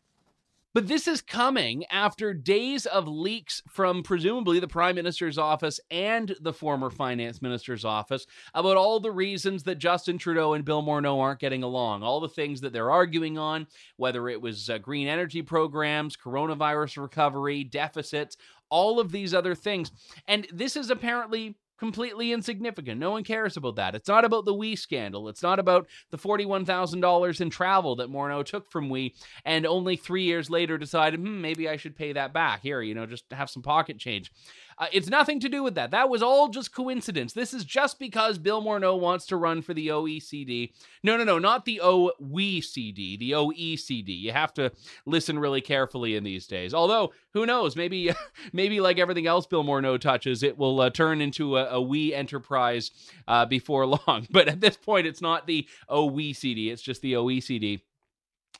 But 0.74 0.88
this 0.88 1.08
is 1.08 1.22
coming 1.22 1.86
after 1.92 2.34
days 2.34 2.88
of 2.88 3.08
leaks 3.08 3.62
from 3.70 4.02
presumably 4.02 4.60
the 4.60 4.68
prime 4.68 4.96
minister's 4.96 5.38
office 5.38 5.80
and 5.92 6.36
the 6.42 6.54
former 6.54 6.90
finance 6.90 7.44
minister's 7.44 7.86
office 7.86 8.26
about 8.56 8.76
all 8.76 9.00
the 9.00 9.12
reasons 9.12 9.64
that 9.64 9.78
Justin 9.78 10.18
Trudeau 10.18 10.54
and 10.54 10.66
Bill 10.66 10.82
Morneau 10.82 11.20
aren't 11.20 11.40
getting 11.40 11.62
along, 11.62 12.02
all 12.02 12.20
the 12.20 12.28
things 12.28 12.62
that 12.62 12.74
they're 12.74 12.90
arguing 12.90 13.38
on, 13.38 13.68
whether 13.98 14.28
it 14.28 14.42
was 14.42 14.68
uh, 14.68 14.80
green 14.80 15.08
energy 15.08 15.44
programs, 15.44 16.18
coronavirus 16.18 17.02
recovery, 17.04 17.64
deficits, 17.64 18.36
all 18.72 19.00
of 19.00 19.12
these 19.12 19.36
other 19.36 19.54
things. 19.54 19.92
And 20.28 20.48
this 20.52 20.76
is 20.76 20.90
apparently 20.90 21.56
completely 21.78 22.32
insignificant. 22.32 23.00
No 23.00 23.12
one 23.12 23.24
cares 23.24 23.58
about 23.58 23.76
that. 23.76 23.96
It's 23.96 24.08
not 24.08 24.26
about 24.26 24.46
the 24.46 24.54
We 24.54 24.76
scandal. 24.76 25.30
It's 25.30 25.44
not 25.44 25.60
about 25.60 25.88
the 26.12 26.18
$41,000 26.18 27.42
in 27.42 27.50
travel 27.50 27.96
that 27.98 28.10
Morneau 28.10 28.46
took 28.46 28.72
from 28.72 28.90
We 28.90 29.16
and 29.46 29.66
only 29.66 29.96
three 29.96 30.24
years 30.24 30.50
later 30.50 30.78
decided, 30.78 31.20
hmm, 31.20 31.42
maybe 31.42 31.68
I 31.68 31.78
should 31.78 31.96
pay 31.96 32.14
that 32.14 32.34
back. 32.34 32.62
Here, 32.62 32.82
you 32.82 32.96
know, 32.96 33.06
just 33.06 33.26
have 33.32 33.50
some 33.50 33.64
pocket 33.64 33.98
change. 33.98 34.32
Uh, 34.78 34.88
it's 34.92 35.10
nothing 35.10 35.40
to 35.40 35.50
do 35.50 35.64
with 35.64 35.76
that. 35.76 35.92
That 35.92 36.10
was 36.10 36.22
all 36.22 36.50
just 36.50 36.74
coincidence. 36.74 37.34
This 37.34 37.54
is 37.54 37.64
just 37.66 38.00
because 38.00 38.38
Bill 38.38 38.62
Morneau 38.62 39.00
wants 39.00 39.26
to 39.28 39.38
run 39.38 39.62
for 39.62 39.74
the 39.74 39.88
OECD. 39.88 40.72
No, 41.04 41.18
no, 41.18 41.24
no, 41.24 41.40
not 41.40 41.66
the 41.66 41.82
OECD, 41.84 43.18
the 43.20 43.32
OECD. 43.32 44.20
You 44.20 44.32
have 44.32 44.54
to 44.56 44.72
listen 45.06 45.40
really 45.40 45.62
carefully 45.62 46.16
in 46.16 46.24
these 46.24 46.48
days. 46.48 46.74
Although, 46.74 47.14
who 47.34 47.46
knows? 47.46 47.76
Maybe, 47.76 48.12
maybe 48.54 48.80
like 48.80 49.00
everything 49.00 49.28
else 49.28 49.46
Bill 49.46 49.64
Morneau 49.64 50.00
touches, 50.00 50.44
it 50.44 50.58
will 50.58 50.82
uh, 50.82 50.90
turn 50.90 51.22
into 51.22 51.58
a, 51.58 51.66
a 51.66 51.82
we 51.82 52.14
enterprise 52.14 52.92
uh, 53.28 53.46
before 53.46 53.86
long. 54.08 54.28
But 54.30 54.48
at 54.48 54.62
this 54.62 54.78
point, 54.78 55.08
it's 55.08 55.22
not 55.22 55.48
the 55.48 55.68
OECD. 55.90 56.72
It's 56.72 56.82
just 56.82 57.02
the 57.02 57.14
OECD. 57.14 57.82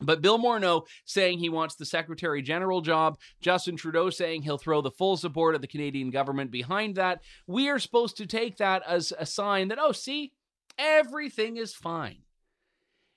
But 0.02 0.22
Bill 0.22 0.40
Morneau 0.40 0.86
saying 1.06 1.40
he 1.40 1.50
wants 1.50 1.76
the 1.76 1.86
Secretary 1.86 2.42
General 2.42 2.82
job, 2.82 3.18
Justin 3.42 3.78
Trudeau 3.78 4.10
saying 4.10 4.42
he'll 4.42 4.58
throw 4.58 4.82
the 4.82 4.92
full 4.92 5.18
support 5.18 5.56
of 5.56 5.62
the 5.62 5.68
Canadian 5.68 6.10
government 6.10 6.52
behind 6.52 6.96
that. 6.96 7.22
We 7.48 7.70
are 7.70 7.80
supposed 7.80 8.18
to 8.18 8.26
take 8.26 8.58
that 8.58 8.84
as 8.88 9.14
a 9.18 9.26
sign 9.26 9.68
that, 9.70 9.80
oh, 9.80 9.92
see, 9.92 10.34
everything 10.78 11.58
is 11.58 11.74
fine. 11.74 12.24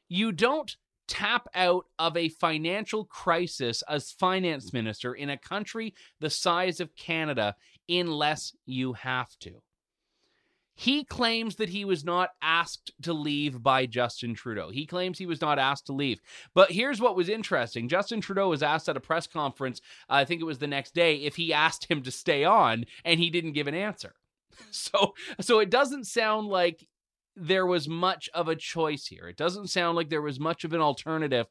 You 0.08 0.32
don't 0.32 0.76
tap 1.08 1.48
out 1.54 1.86
of 1.98 2.16
a 2.16 2.28
financial 2.28 3.04
crisis 3.04 3.82
as 3.88 4.10
finance 4.12 4.72
minister 4.72 5.14
in 5.14 5.30
a 5.30 5.38
country 5.38 5.94
the 6.20 6.30
size 6.30 6.80
of 6.80 6.94
Canada 6.96 7.54
unless 7.88 8.54
you 8.66 8.92
have 8.92 9.36
to. 9.38 9.62
He 10.76 11.04
claims 11.04 11.56
that 11.56 11.70
he 11.70 11.84
was 11.86 12.04
not 12.04 12.30
asked 12.42 12.92
to 13.02 13.14
leave 13.14 13.62
by 13.62 13.86
Justin 13.86 14.34
Trudeau. 14.34 14.68
He 14.68 14.86
claims 14.86 15.18
he 15.18 15.26
was 15.26 15.40
not 15.40 15.58
asked 15.58 15.86
to 15.86 15.94
leave. 15.94 16.20
But 16.54 16.70
here's 16.70 17.00
what 17.00 17.16
was 17.16 17.30
interesting 17.30 17.88
Justin 17.88 18.20
Trudeau 18.20 18.50
was 18.50 18.62
asked 18.62 18.88
at 18.88 18.96
a 18.96 19.00
press 19.00 19.26
conference, 19.26 19.80
uh, 20.10 20.14
I 20.14 20.24
think 20.26 20.42
it 20.42 20.44
was 20.44 20.58
the 20.58 20.66
next 20.66 20.94
day, 20.94 21.16
if 21.16 21.36
he 21.36 21.52
asked 21.52 21.90
him 21.90 22.02
to 22.02 22.10
stay 22.10 22.44
on, 22.44 22.84
and 23.04 23.18
he 23.18 23.30
didn't 23.30 23.52
give 23.52 23.66
an 23.66 23.74
answer. 23.74 24.14
So, 24.70 25.12
so 25.38 25.58
it 25.58 25.68
doesn't 25.68 26.06
sound 26.06 26.48
like 26.48 26.86
there 27.36 27.66
was 27.66 27.88
much 27.88 28.30
of 28.32 28.48
a 28.48 28.56
choice 28.56 29.06
here. 29.06 29.28
It 29.28 29.36
doesn't 29.36 29.68
sound 29.68 29.96
like 29.96 30.08
there 30.08 30.22
was 30.22 30.40
much 30.40 30.64
of 30.64 30.72
an 30.72 30.80
alternative 30.80 31.46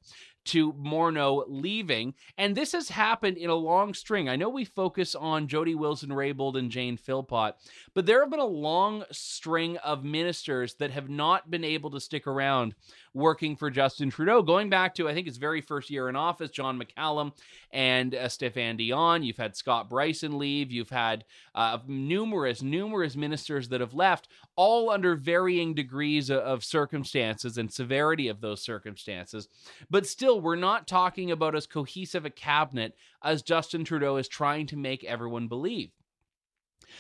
to 0.46 0.74
Morneau 0.74 1.44
leaving. 1.48 2.14
And 2.38 2.56
this 2.56 2.72
has 2.72 2.90
happened 2.90 3.38
in 3.38 3.50
a 3.50 3.56
long 3.56 3.94
string. 3.94 4.30
I 4.30 4.36
know 4.36 4.50
we 4.50 4.66
focus 4.66 5.16
on 5.16 5.48
Jody 5.48 5.75
Wilson 5.75 6.10
Raybould 6.10 6.58
and 6.58 6.72
Jane 6.72 6.98
Philpott, 6.98 7.56
but 7.94 8.06
there 8.06 8.22
have 8.22 8.30
been 8.30 8.40
a 8.40 8.46
long 8.46 9.04
string 9.12 9.78
of 9.78 10.04
ministers 10.04 10.75
that 10.75 10.92
have 10.92 11.10
not 11.10 11.52
been 11.52 11.64
able 11.64 11.92
to 11.92 12.00
stick 12.00 12.28
around 12.28 12.75
working 13.16 13.56
for 13.56 13.72
Justin 13.72 14.10
Trudeau, 14.10 14.42
going 14.42 14.70
back 14.70 14.94
to, 14.96 15.08
I 15.08 15.14
think, 15.14 15.25
his 15.25 15.38
very 15.38 15.62
first 15.62 15.90
year 15.90 16.10
in 16.10 16.18
office, 16.18 16.52
John 16.52 16.80
McCallum 16.80 17.32
and 17.72 18.14
uh, 18.14 18.25
Stéphane 18.25 18.78
Dion. 18.78 19.24
You've 19.24 19.38
had 19.38 19.56
Scott 19.56 19.90
Brison 19.90 20.38
leave. 20.38 20.72
You've 20.72 20.90
had 20.90 21.24
uh, 21.56 21.80
numerous, 21.88 22.62
numerous 22.62 23.16
ministers 23.16 23.70
that 23.70 23.80
have 23.80 23.94
left, 23.94 24.28
all 24.58 24.90
under 24.90 25.16
varying 25.16 25.74
degrees 25.74 26.30
of 26.30 26.64
circumstances 26.64 27.58
and 27.58 27.72
severity 27.72 28.28
of 28.28 28.42
those 28.42 28.62
circumstances. 28.62 29.48
But 29.90 30.06
still, 30.06 30.35
we're 30.38 30.56
not 30.56 30.88
talking 30.88 31.32
about 31.32 31.56
as 31.56 31.68
cohesive 31.68 32.25
a 32.25 32.30
cabinet 32.30 32.94
as 33.24 33.42
Justin 33.42 33.84
Trudeau 33.84 34.18
is 34.18 34.27
trying 34.27 34.68
to 34.68 34.77
make 34.77 35.04
everyone 35.04 35.48
believe. 35.48 35.92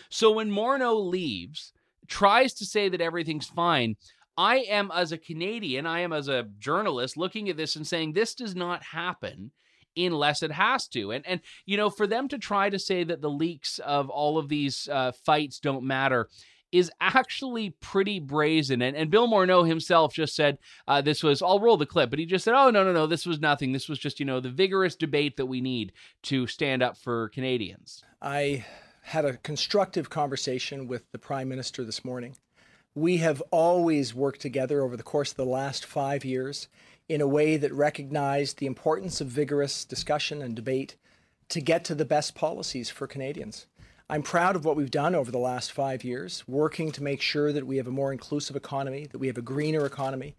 So 0.09 0.31
when 0.31 0.51
Morneau 0.51 1.09
leaves, 1.09 1.73
tries 2.07 2.53
to 2.55 2.65
say 2.65 2.89
that 2.89 3.01
everything's 3.01 3.47
fine, 3.47 3.95
I 4.37 4.57
am, 4.57 4.91
as 4.93 5.11
a 5.11 5.17
Canadian, 5.17 5.85
I 5.85 6.01
am, 6.01 6.11
as 6.11 6.27
a 6.27 6.47
journalist, 6.59 7.15
looking 7.17 7.49
at 7.49 7.57
this 7.57 7.75
and 7.75 7.87
saying, 7.87 8.13
this 8.13 8.35
does 8.35 8.55
not 8.55 8.83
happen 8.83 9.51
unless 9.97 10.43
it 10.43 10.51
has 10.51 10.87
to. 10.89 11.11
And, 11.11 11.25
and 11.25 11.39
you 11.65 11.77
know, 11.77 11.89
for 11.89 12.05
them 12.05 12.27
to 12.27 12.37
try 12.37 12.69
to 12.69 12.79
say 12.79 13.03
that 13.05 13.21
the 13.21 13.29
leaks 13.29 13.79
of 13.79 14.09
all 14.09 14.37
of 14.37 14.49
these 14.49 14.89
uh, 14.91 15.13
fights 15.25 15.59
don't 15.59 15.85
matter 15.85 16.27
is 16.77 16.91
actually 16.99 17.69
pretty 17.79 18.19
brazen. 18.19 18.81
And, 18.81 18.97
and 18.97 19.09
Bill 19.09 19.27
Morneau 19.27 19.65
himself 19.65 20.13
just 20.13 20.35
said 20.35 20.57
uh, 20.87 21.01
this 21.01 21.23
was, 21.23 21.41
I'll 21.41 21.59
roll 21.59 21.77
the 21.77 21.85
clip, 21.85 22.09
but 22.09 22.19
he 22.19 22.25
just 22.25 22.43
said, 22.43 22.53
oh, 22.53 22.69
no, 22.69 22.83
no, 22.83 22.91
no, 22.91 23.07
this 23.07 23.25
was 23.25 23.39
nothing. 23.39 23.71
This 23.71 23.87
was 23.87 23.97
just, 23.97 24.19
you 24.19 24.25
know, 24.25 24.41
the 24.41 24.49
vigorous 24.49 24.95
debate 24.95 25.37
that 25.37 25.45
we 25.45 25.61
need 25.61 25.93
to 26.23 26.47
stand 26.47 26.83
up 26.83 26.97
for 26.97 27.29
Canadians. 27.29 28.03
I 28.21 28.65
had 29.03 29.23
a 29.23 29.37
constructive 29.37 30.09
conversation 30.09 30.87
with 30.87 31.09
the 31.11 31.19
Prime 31.19 31.47
Minister 31.47 31.85
this 31.85 32.03
morning. 32.03 32.35
We 32.93 33.17
have 33.17 33.41
always 33.51 34.13
worked 34.13 34.41
together 34.41 34.81
over 34.81 34.97
the 34.97 35.03
course 35.03 35.31
of 35.31 35.37
the 35.37 35.45
last 35.45 35.85
five 35.85 36.25
years 36.25 36.67
in 37.07 37.21
a 37.21 37.27
way 37.27 37.55
that 37.55 37.71
recognized 37.71 38.57
the 38.57 38.65
importance 38.65 39.21
of 39.21 39.27
vigorous 39.27 39.85
discussion 39.85 40.41
and 40.41 40.55
debate 40.55 40.95
to 41.49 41.61
get 41.61 41.85
to 41.85 41.95
the 41.95 42.05
best 42.05 42.35
policies 42.35 42.89
for 42.89 43.07
Canadians. 43.07 43.67
I'm 44.09 44.21
proud 44.21 44.55
of 44.55 44.65
what 44.65 44.75
we've 44.75 44.91
done 44.91 45.15
over 45.15 45.31
the 45.31 45.39
last 45.39 45.71
five 45.71 46.03
years, 46.03 46.43
working 46.47 46.91
to 46.91 47.03
make 47.03 47.21
sure 47.21 47.51
that 47.51 47.65
we 47.65 47.77
have 47.77 47.87
a 47.87 47.91
more 47.91 48.11
inclusive 48.11 48.55
economy, 48.55 49.07
that 49.11 49.17
we 49.17 49.27
have 49.27 49.37
a 49.37 49.41
greener 49.41 49.85
economy. 49.85 50.35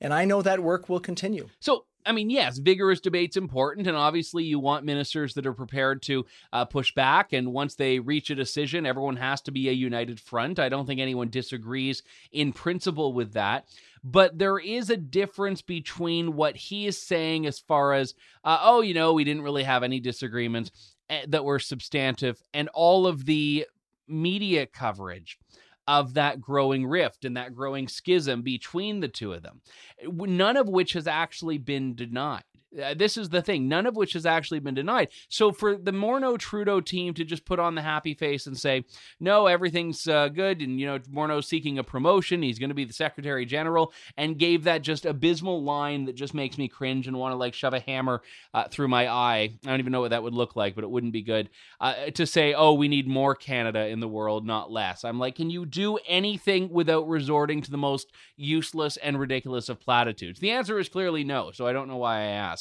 And 0.00 0.14
I 0.14 0.24
know 0.24 0.40
that 0.42 0.62
work 0.62 0.88
will 0.88 1.00
continue. 1.00 1.48
So 1.58 1.86
I 2.06 2.12
mean, 2.12 2.30
yes, 2.30 2.56
vigorous 2.56 3.00
debate's 3.00 3.36
important, 3.36 3.86
and 3.86 3.96
obviously 3.96 4.42
you 4.42 4.58
want 4.58 4.86
ministers 4.86 5.34
that 5.34 5.46
are 5.46 5.52
prepared 5.52 6.00
to 6.02 6.24
uh, 6.54 6.64
push 6.64 6.94
back. 6.94 7.34
And 7.34 7.52
once 7.52 7.74
they 7.74 7.98
reach 7.98 8.30
a 8.30 8.34
decision, 8.34 8.86
everyone 8.86 9.16
has 9.16 9.42
to 9.42 9.50
be 9.50 9.68
a 9.68 9.72
united 9.72 10.18
front. 10.18 10.58
I 10.58 10.70
don't 10.70 10.86
think 10.86 11.00
anyone 11.00 11.28
disagrees 11.28 12.02
in 12.32 12.52
principle 12.52 13.12
with 13.12 13.34
that. 13.34 13.66
But 14.02 14.38
there 14.38 14.58
is 14.58 14.88
a 14.88 14.96
difference 14.96 15.60
between 15.60 16.34
what 16.34 16.56
he 16.56 16.86
is 16.86 16.96
saying 16.96 17.46
as 17.46 17.58
far 17.58 17.92
as, 17.92 18.14
uh, 18.42 18.58
oh, 18.62 18.80
you 18.80 18.94
know, 18.94 19.12
we 19.12 19.24
didn't 19.24 19.42
really 19.42 19.64
have 19.64 19.82
any 19.82 20.00
disagreements 20.00 20.70
Eh, 21.10 21.24
that 21.28 21.44
were 21.44 21.58
substantive, 21.58 22.42
and 22.52 22.68
all 22.74 23.06
of 23.06 23.24
the 23.24 23.66
media 24.06 24.66
coverage 24.66 25.38
of 25.86 26.14
that 26.14 26.38
growing 26.38 26.86
rift 26.86 27.24
and 27.24 27.36
that 27.36 27.54
growing 27.54 27.88
schism 27.88 28.42
between 28.42 29.00
the 29.00 29.08
two 29.08 29.32
of 29.32 29.42
them, 29.42 29.62
eh, 30.02 30.06
none 30.10 30.56
of 30.56 30.68
which 30.68 30.92
has 30.92 31.06
actually 31.06 31.56
been 31.56 31.94
denied. 31.94 32.42
Uh, 32.76 32.92
this 32.92 33.16
is 33.16 33.30
the 33.30 33.40
thing, 33.40 33.66
none 33.66 33.86
of 33.86 33.96
which 33.96 34.12
has 34.12 34.26
actually 34.26 34.60
been 34.60 34.74
denied. 34.74 35.08
So 35.28 35.52
for 35.52 35.76
the 35.76 35.92
Morneau 35.92 36.36
Trudeau 36.36 36.80
team 36.80 37.14
to 37.14 37.24
just 37.24 37.46
put 37.46 37.58
on 37.58 37.74
the 37.74 37.82
happy 37.82 38.12
face 38.12 38.46
and 38.46 38.58
say, 38.58 38.84
no, 39.18 39.46
everything's 39.46 40.06
uh, 40.06 40.28
good, 40.28 40.60
and 40.60 40.78
you 40.78 40.86
know 40.86 40.98
Morneau's 41.10 41.46
seeking 41.46 41.78
a 41.78 41.84
promotion, 41.84 42.42
he's 42.42 42.58
going 42.58 42.68
to 42.68 42.74
be 42.74 42.84
the 42.84 42.92
Secretary 42.92 43.46
General, 43.46 43.92
and 44.18 44.38
gave 44.38 44.64
that 44.64 44.82
just 44.82 45.06
abysmal 45.06 45.62
line 45.62 46.04
that 46.04 46.14
just 46.14 46.34
makes 46.34 46.58
me 46.58 46.68
cringe 46.68 47.06
and 47.06 47.16
want 47.16 47.32
to 47.32 47.36
like 47.36 47.54
shove 47.54 47.72
a 47.72 47.80
hammer 47.80 48.20
uh, 48.52 48.68
through 48.68 48.88
my 48.88 49.08
eye. 49.08 49.50
I 49.64 49.68
don't 49.68 49.80
even 49.80 49.92
know 49.92 50.02
what 50.02 50.10
that 50.10 50.22
would 50.22 50.34
look 50.34 50.54
like, 50.54 50.74
but 50.74 50.84
it 50.84 50.90
wouldn't 50.90 51.14
be 51.14 51.22
good 51.22 51.48
uh, 51.80 52.10
to 52.14 52.26
say, 52.26 52.52
oh, 52.52 52.74
we 52.74 52.88
need 52.88 53.08
more 53.08 53.34
Canada 53.34 53.86
in 53.86 54.00
the 54.00 54.08
world, 54.08 54.46
not 54.46 54.70
less. 54.70 55.04
I'm 55.04 55.18
like, 55.18 55.36
can 55.36 55.48
you 55.48 55.64
do 55.64 55.98
anything 56.06 56.68
without 56.68 57.08
resorting 57.08 57.62
to 57.62 57.70
the 57.70 57.78
most 57.78 58.12
useless 58.36 58.98
and 58.98 59.18
ridiculous 59.18 59.70
of 59.70 59.80
platitudes? 59.80 60.40
The 60.40 60.50
answer 60.50 60.78
is 60.78 60.90
clearly 60.90 61.24
no, 61.24 61.50
so 61.50 61.66
I 61.66 61.72
don't 61.72 61.88
know 61.88 61.96
why 61.96 62.18
I 62.18 62.24
ask. 62.24 62.57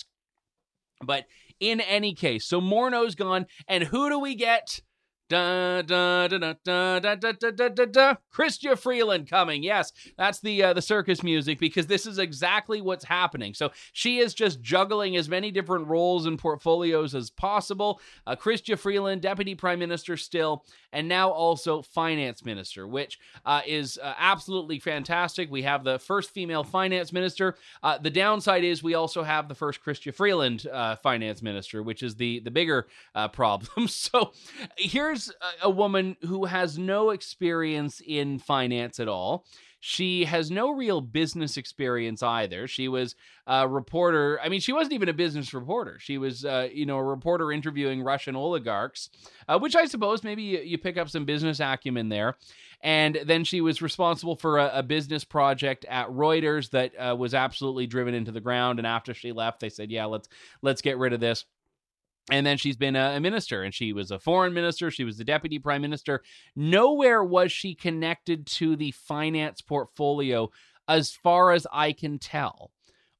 But 1.03 1.25
in 1.59 1.81
any 1.81 2.13
case, 2.13 2.45
so 2.45 2.61
Morneau's 2.61 3.15
gone, 3.15 3.45
and 3.67 3.83
who 3.83 4.09
do 4.09 4.19
we 4.19 4.35
get? 4.35 4.81
Da 5.29 5.81
da 5.81 6.29
da 6.29 6.37
da 6.37 6.53
da 6.63 6.99
da 6.99 7.15
da 7.15 7.31
da 7.33 7.51
da 7.51 7.67
da 7.67 7.85
da. 7.85 8.15
Chrystia 8.33 8.77
Freeland 8.79 9.29
coming. 9.29 9.61
Yes, 9.61 9.91
that's 10.17 10.39
the 10.39 10.63
uh, 10.63 10.73
the 10.73 10.81
circus 10.81 11.21
music 11.21 11.59
because 11.59 11.87
this 11.87 12.05
is 12.05 12.17
exactly 12.17 12.79
what's 12.79 13.03
happening. 13.03 13.53
So 13.53 13.71
she 13.91 14.19
is 14.19 14.33
just 14.33 14.61
juggling 14.61 15.17
as 15.17 15.27
many 15.27 15.51
different 15.51 15.87
roles 15.87 16.27
and 16.27 16.39
portfolios 16.39 17.13
as 17.13 17.29
possible. 17.29 17.99
Uh, 18.25 18.37
Chrystia 18.37 18.79
Freeland, 18.79 19.21
Deputy 19.21 19.53
Prime 19.53 19.79
Minister 19.79 20.15
still, 20.15 20.63
and 20.93 21.07
now 21.07 21.29
also 21.29 21.81
Finance 21.81 22.45
Minister, 22.45 22.87
which 22.87 23.19
uh, 23.45 23.61
is 23.65 23.97
uh, 24.01 24.13
absolutely 24.17 24.79
fantastic. 24.79 25.51
We 25.51 25.63
have 25.63 25.83
the 25.83 25.99
first 25.99 26.31
female 26.31 26.63
Finance 26.63 27.11
Minister. 27.11 27.55
Uh, 27.83 27.97
the 27.97 28.09
downside 28.09 28.63
is 28.63 28.81
we 28.81 28.93
also 28.93 29.23
have 29.23 29.47
the 29.47 29.55
first 29.55 29.83
Chrystia 29.83 30.13
Freeland 30.13 30.67
uh, 30.71 30.95
Finance 30.97 31.41
Minister, 31.41 31.83
which 31.83 32.03
is 32.03 32.15
the 32.15 32.39
the 32.39 32.51
bigger 32.51 32.87
uh, 33.15 33.27
problem. 33.37 33.87
so 33.87 34.31
here's 34.77 35.29
a, 35.29 35.67
a 35.67 35.69
woman 35.69 36.15
who 36.21 36.45
has 36.45 36.77
no 36.77 37.09
experience 37.09 38.01
in 38.05 38.39
finance 38.39 38.99
at 38.99 39.07
all. 39.07 39.45
She 39.89 40.25
has 40.25 40.51
no 40.51 40.71
real 40.71 40.99
business 40.99 41.55
experience 41.55 42.21
either. 42.21 42.67
She 42.67 42.89
was 42.89 43.15
a 43.47 43.65
reporter. 43.65 44.37
I 44.43 44.49
mean, 44.49 44.59
she 44.59 44.73
wasn't 44.73 44.91
even 44.91 45.07
a 45.07 45.13
business 45.13 45.53
reporter. 45.53 45.97
She 45.97 46.17
was, 46.17 46.43
uh, 46.43 46.67
you 46.73 46.85
know, 46.85 46.97
a 46.97 47.03
reporter 47.03 47.53
interviewing 47.53 48.03
Russian 48.03 48.35
oligarchs, 48.35 49.09
uh, 49.47 49.57
which 49.59 49.77
I 49.77 49.85
suppose 49.85 50.25
maybe 50.25 50.43
you, 50.43 50.59
you, 50.59 50.77
pick 50.77 50.97
up 50.97 51.07
some 51.07 51.23
business 51.23 51.61
acumen 51.61 52.09
there. 52.09 52.35
And 52.81 53.17
then 53.23 53.45
she 53.45 53.61
was 53.61 53.81
responsible 53.81 54.35
for 54.35 54.57
a, 54.57 54.79
a 54.79 54.83
business 54.83 55.23
project 55.23 55.85
at 55.85 56.09
Reuters 56.09 56.69
that 56.71 56.91
uh, 56.99 57.15
was 57.15 57.33
absolutely 57.33 57.87
driven 57.87 58.13
into 58.13 58.33
the 58.33 58.41
ground. 58.41 58.79
And 58.79 58.85
after 58.85 59.13
she 59.13 59.31
left, 59.31 59.61
they 59.61 59.69
said, 59.69 59.89
"Yeah, 59.89 60.03
let's 60.03 60.27
let's 60.61 60.81
get 60.81 60.97
rid 60.97 61.13
of 61.13 61.21
this." 61.21 61.45
And 62.29 62.45
then 62.45 62.57
she's 62.57 62.77
been 62.77 62.95
a, 62.95 63.19
minister 63.19 63.63
and 63.63 63.73
she 63.73 63.93
was 63.93 64.11
a 64.11 64.19
foreign 64.19 64.53
minister 64.53 64.91
she 64.91 65.03
was 65.03 65.17
the 65.17 65.23
deputy 65.23 65.59
prime 65.59 65.81
minister 65.81 66.21
nowhere 66.55 67.23
was 67.23 67.51
she 67.51 67.73
connected 67.73 68.45
to 68.45 68.75
the 68.75 68.91
finance 68.91 69.61
portfolio 69.61 70.49
as 70.87 71.11
far 71.11 71.51
as 71.51 71.65
i 71.71 71.91
can 71.91 72.19
tell 72.19 72.71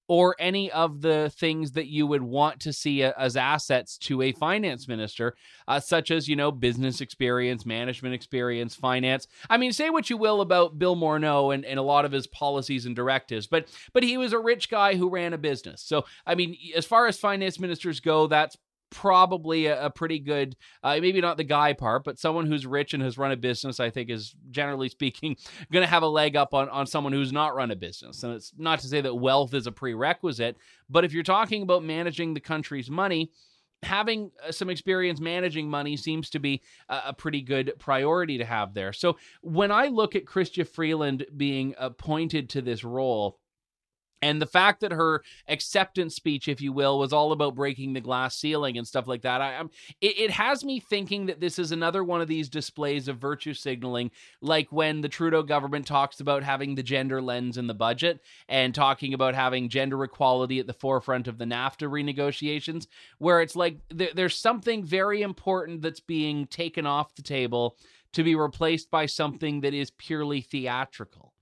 or 0.08 0.36
any 0.40 0.72
of 0.72 1.02
the 1.02 1.32
things 1.36 1.74
that 1.74 1.88
you 1.88 2.08
would 2.08 2.24
want 2.24 2.60
to 2.62 2.72
see 2.72 3.04
as 3.04 3.36
assets 3.36 3.98
to 3.98 4.22
a 4.22 4.32
finance 4.32 4.88
minister, 4.88 5.36
uh, 5.68 5.80
such 5.80 6.12
as, 6.12 6.28
you 6.28 6.36
know, 6.36 6.52
business 6.52 7.02
experience, 7.02 7.66
management 7.66 8.16
experience, 8.16 8.74
finance. 8.74 9.28
I 9.50 9.58
mean, 9.58 9.74
say 9.74 9.90
what 9.90 10.10
you 10.10 10.18
will 10.18 10.42
about 10.42 10.80
Bill 10.80 10.96
Morneau 10.96 11.54
and, 11.54 11.66
and 11.66 11.78
a 11.78 11.84
lot 11.84 12.06
of 12.06 12.12
his 12.12 12.28
policies 12.28 12.86
and 12.86 12.96
directives, 12.96 13.48
but 13.48 13.68
but 13.94 14.04
he 14.04 14.18
was 14.18 14.34
a 14.34 14.40
rich 14.40 14.70
guy 14.70 14.96
who 14.96 15.10
ran 15.10 15.34
a 15.34 15.38
business. 15.38 15.82
So, 15.82 16.06
I 16.26 16.36
mean, 16.36 16.56
as 16.76 16.86
far 16.86 17.08
as 17.08 17.20
finance 17.20 17.60
ministers 17.60 18.00
go, 18.00 18.28
that's 18.28 18.58
probably 18.90 19.68
a, 19.68 19.86
a 19.86 19.90
pretty 19.90 20.20
good, 20.20 20.56
uh, 20.84 20.98
maybe 21.02 21.22
not 21.22 21.38
the 21.38 21.44
guy 21.44 21.74
part, 21.74 22.04
but 22.04 22.20
someone 22.20 22.46
who's 22.46 22.66
rich 22.66 22.94
and 22.94 23.04
has 23.04 23.18
run 23.18 23.32
a 23.32 23.38
business, 23.38 23.80
I 23.80 23.90
think 23.90 24.10
is 24.10 24.36
generally 24.52 24.90
speaking 24.90 25.38
going 25.72 25.84
to 25.84 25.90
have 25.90 26.04
a 26.04 26.08
leg 26.08 26.36
up 26.36 26.54
on, 26.54 26.70
on 26.70 26.88
someone 26.88 27.14
who's 27.14 27.32
not 27.32 27.56
run 27.56 27.72
a 27.72 27.76
business. 27.76 28.24
And 28.24 28.34
it's 28.34 28.54
not 28.58 28.80
to 28.80 28.88
say 28.88 29.02
that 29.02 29.16
wealth 29.16 29.54
is 29.54 29.68
a 29.68 29.72
prerequisite, 29.72 30.58
but 30.90 31.06
if 31.06 31.14
you're 31.14 31.24
talking 31.24 31.62
about 31.62 31.84
managing 31.84 32.34
the 32.34 32.40
country's 32.40 32.90
money, 32.90 33.32
having 33.84 34.32
uh, 34.46 34.52
some 34.52 34.70
experience 34.70 35.20
managing 35.20 35.70
money 35.70 35.98
seems 35.98 36.30
to 36.32 36.40
be 36.40 36.62
a, 36.90 37.14
pretty 37.14 37.42
good 37.42 37.74
priority 37.80 38.38
to 38.38 38.46
have 38.46 38.74
there. 38.74 38.94
So 38.94 39.18
when 39.42 39.72
I 39.72 39.88
look 39.88 40.16
at 40.16 40.26
Chrystia 40.26 40.68
Freeland 40.68 41.26
being 41.36 41.76
appointed 41.78 42.50
to 42.52 42.62
this 42.62 42.84
role, 42.84 43.40
and 44.22 44.42
the 44.42 44.48
fact 44.48 44.82
that 44.82 44.92
her 44.92 45.24
acceptance 45.48 46.16
speech, 46.16 46.48
if 46.48 46.60
you 46.60 46.74
will, 46.74 46.98
was 46.98 47.14
all 47.14 47.32
about 47.32 47.56
breaking 47.56 47.94
the 47.94 48.02
glass 48.02 48.36
ceiling 48.36 48.78
and 48.78 48.88
stuff 48.88 49.08
like 49.08 49.22
that, 49.22 49.42
I, 49.42 49.54
am 49.54 49.70
it, 50.02 50.18
it, 50.20 50.32
has 50.32 50.64
me 50.64 50.80
thinking 50.80 51.28
that 51.28 51.40
this 51.40 51.60
is 51.60 51.72
another 51.72 52.04
one 52.04 52.22
of 52.22 52.28
these 52.28 52.50
displays 52.50 53.08
of 53.08 53.20
virtue 53.20 53.54
signaling, 53.54 54.10
like 54.42 54.72
when 54.72 55.02
the 55.02 55.10
Trudeau 55.10 55.44
government 55.44 55.86
talks 55.86 56.20
about 56.20 56.44
having 56.44 56.74
the 56.74 56.84
gender 56.84 57.22
lens 57.22 57.58
in 57.58 57.68
the 57.68 57.74
budget 57.76 58.22
and 58.50 58.74
talking 58.74 59.14
about 59.14 59.36
having 59.36 59.70
gender 59.70 60.04
equality 60.04 60.60
at 60.60 60.68
the 60.68 60.74
forefront 60.74 61.28
of 61.28 61.38
the 61.38 61.46
NAFTA 61.46 61.88
renegotiations, 61.88 62.88
where 63.20 63.42
it's 63.42 63.56
like 63.56 63.78
th- 63.96 64.14
there's 64.16 64.38
something 64.38 64.84
very 64.84 65.22
important 65.22 65.84
that's 65.84 66.00
being 66.00 66.48
taken 66.48 66.88
off 66.88 67.14
the 67.16 67.22
table 67.22 67.78
to 68.14 68.24
be 68.24 68.36
replaced 68.36 68.90
by 68.90 69.06
something 69.06 69.62
that 69.62 69.76
is 69.76 69.92
purely 69.92 70.42
theatrical 70.42 71.34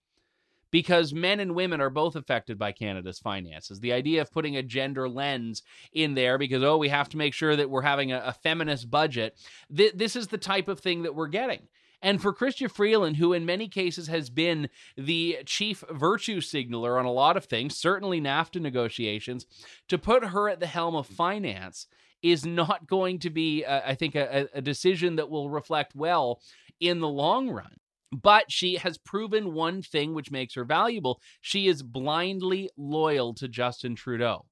because 0.75 1.13
men 1.13 1.39
and 1.39 1.55
women 1.55 1.79
are 1.79 1.89
both 1.89 2.17
affected 2.17 2.59
by 2.59 2.73
Canada's 2.73 3.17
finances. 3.17 3.79
The 3.79 3.93
idea 3.93 4.21
of 4.21 4.29
putting 4.29 4.57
a 4.57 4.61
gender 4.61 5.07
lens 5.07 5.63
in 5.93 6.15
there 6.15 6.37
because, 6.37 6.63
oh, 6.63 6.75
we 6.75 6.89
have 6.89 7.07
to 7.07 7.17
make 7.17 7.33
sure 7.33 7.55
that 7.55 7.69
we're 7.69 7.81
having 7.81 8.11
a, 8.11 8.21
a 8.25 8.33
feminist 8.33 8.91
budget, 8.91 9.39
th- 9.73 9.93
this 9.95 10.17
is 10.17 10.27
the 10.27 10.37
type 10.37 10.67
of 10.67 10.81
thing 10.81 11.03
that 11.03 11.15
we're 11.15 11.29
getting. 11.29 11.69
And 12.01 12.21
for 12.21 12.33
Chrystia 12.33 12.69
Freeland, 12.69 13.15
who 13.15 13.31
in 13.31 13.45
many 13.45 13.69
cases 13.69 14.07
has 14.07 14.29
been 14.29 14.67
the 14.97 15.37
chief 15.45 15.81
virtue 15.89 16.41
signaler 16.41 16.99
on 16.99 17.05
a 17.05 17.11
lot 17.13 17.37
of 17.37 17.45
things, 17.45 17.77
certainly 17.77 18.19
NAFTA 18.19 18.59
negotiations, 18.59 19.45
to 19.87 19.97
put 19.97 20.25
her 20.25 20.49
at 20.49 20.59
the 20.59 20.67
helm 20.67 20.93
of 20.93 21.07
finance 21.07 21.87
is 22.21 22.45
not 22.45 22.85
going 22.85 23.19
to 23.19 23.29
be, 23.29 23.63
uh, 23.63 23.79
I 23.85 23.95
think, 23.95 24.13
a, 24.15 24.49
a 24.53 24.61
decision 24.61 25.15
that 25.15 25.29
will 25.29 25.49
reflect 25.49 25.95
well 25.95 26.41
in 26.81 26.99
the 26.99 27.07
long 27.07 27.49
run. 27.49 27.77
But 28.21 28.51
she 28.51 28.75
has 28.75 28.97
proven 28.97 29.53
one 29.53 29.81
thing 29.81 30.13
which 30.13 30.31
makes 30.31 30.55
her 30.55 30.63
valuable. 30.65 31.21
She 31.41 31.67
is 31.67 31.83
blindly 31.83 32.69
loyal 32.77 33.33
to 33.35 33.47
Justin 33.47 33.95
Trudeau. 33.95 34.45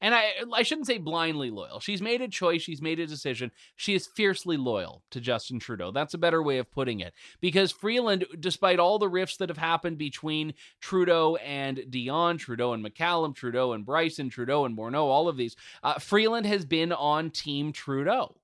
And 0.00 0.14
I 0.14 0.32
I 0.52 0.64
shouldn't 0.64 0.86
say 0.86 0.98
blindly 0.98 1.50
loyal. 1.50 1.80
She's 1.80 2.02
made 2.02 2.20
a 2.20 2.28
choice, 2.28 2.60
she's 2.60 2.82
made 2.82 3.00
a 3.00 3.06
decision. 3.06 3.50
She 3.74 3.94
is 3.94 4.06
fiercely 4.06 4.58
loyal 4.58 5.02
to 5.12 5.20
Justin 5.20 5.58
Trudeau. 5.58 5.92
That's 5.92 6.12
a 6.12 6.18
better 6.18 6.42
way 6.42 6.58
of 6.58 6.70
putting 6.70 7.00
it. 7.00 7.14
Because 7.40 7.72
Freeland, 7.72 8.26
despite 8.38 8.78
all 8.78 8.98
the 8.98 9.08
rifts 9.08 9.38
that 9.38 9.48
have 9.48 9.56
happened 9.56 9.96
between 9.96 10.52
Trudeau 10.80 11.36
and 11.36 11.86
Dion, 11.88 12.36
Trudeau 12.36 12.74
and 12.74 12.84
McCallum, 12.84 13.34
Trudeau 13.34 13.72
and 13.72 13.86
Brison, 13.86 14.30
Trudeau 14.30 14.66
and 14.66 14.76
Morneau, 14.76 15.04
all 15.04 15.26
of 15.26 15.38
these, 15.38 15.56
uh, 15.82 15.98
Freeland 15.98 16.44
has 16.44 16.66
been 16.66 16.92
on 16.92 17.30
Team 17.30 17.72
Trudeau. 17.72 18.36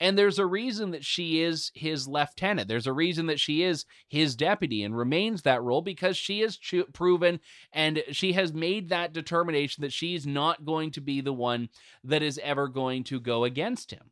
And 0.00 0.18
there's 0.18 0.38
a 0.38 0.46
reason 0.46 0.90
that 0.90 1.04
she 1.04 1.40
is 1.40 1.70
his 1.74 2.08
lieutenant. 2.08 2.68
There's 2.68 2.86
a 2.86 2.92
reason 2.92 3.26
that 3.26 3.38
she 3.40 3.62
is 3.62 3.84
his 4.08 4.34
deputy 4.34 4.82
and 4.82 4.96
remains 4.96 5.42
that 5.42 5.62
role 5.62 5.82
because 5.82 6.16
she 6.16 6.40
has 6.40 6.56
cho- 6.56 6.84
proven 6.92 7.40
and 7.72 8.02
she 8.10 8.32
has 8.32 8.52
made 8.52 8.88
that 8.88 9.12
determination 9.12 9.82
that 9.82 9.92
she's 9.92 10.26
not 10.26 10.64
going 10.64 10.90
to 10.92 11.00
be 11.00 11.20
the 11.20 11.32
one 11.32 11.68
that 12.02 12.22
is 12.22 12.40
ever 12.42 12.68
going 12.68 13.04
to 13.04 13.20
go 13.20 13.44
against 13.44 13.92
him. 13.92 14.10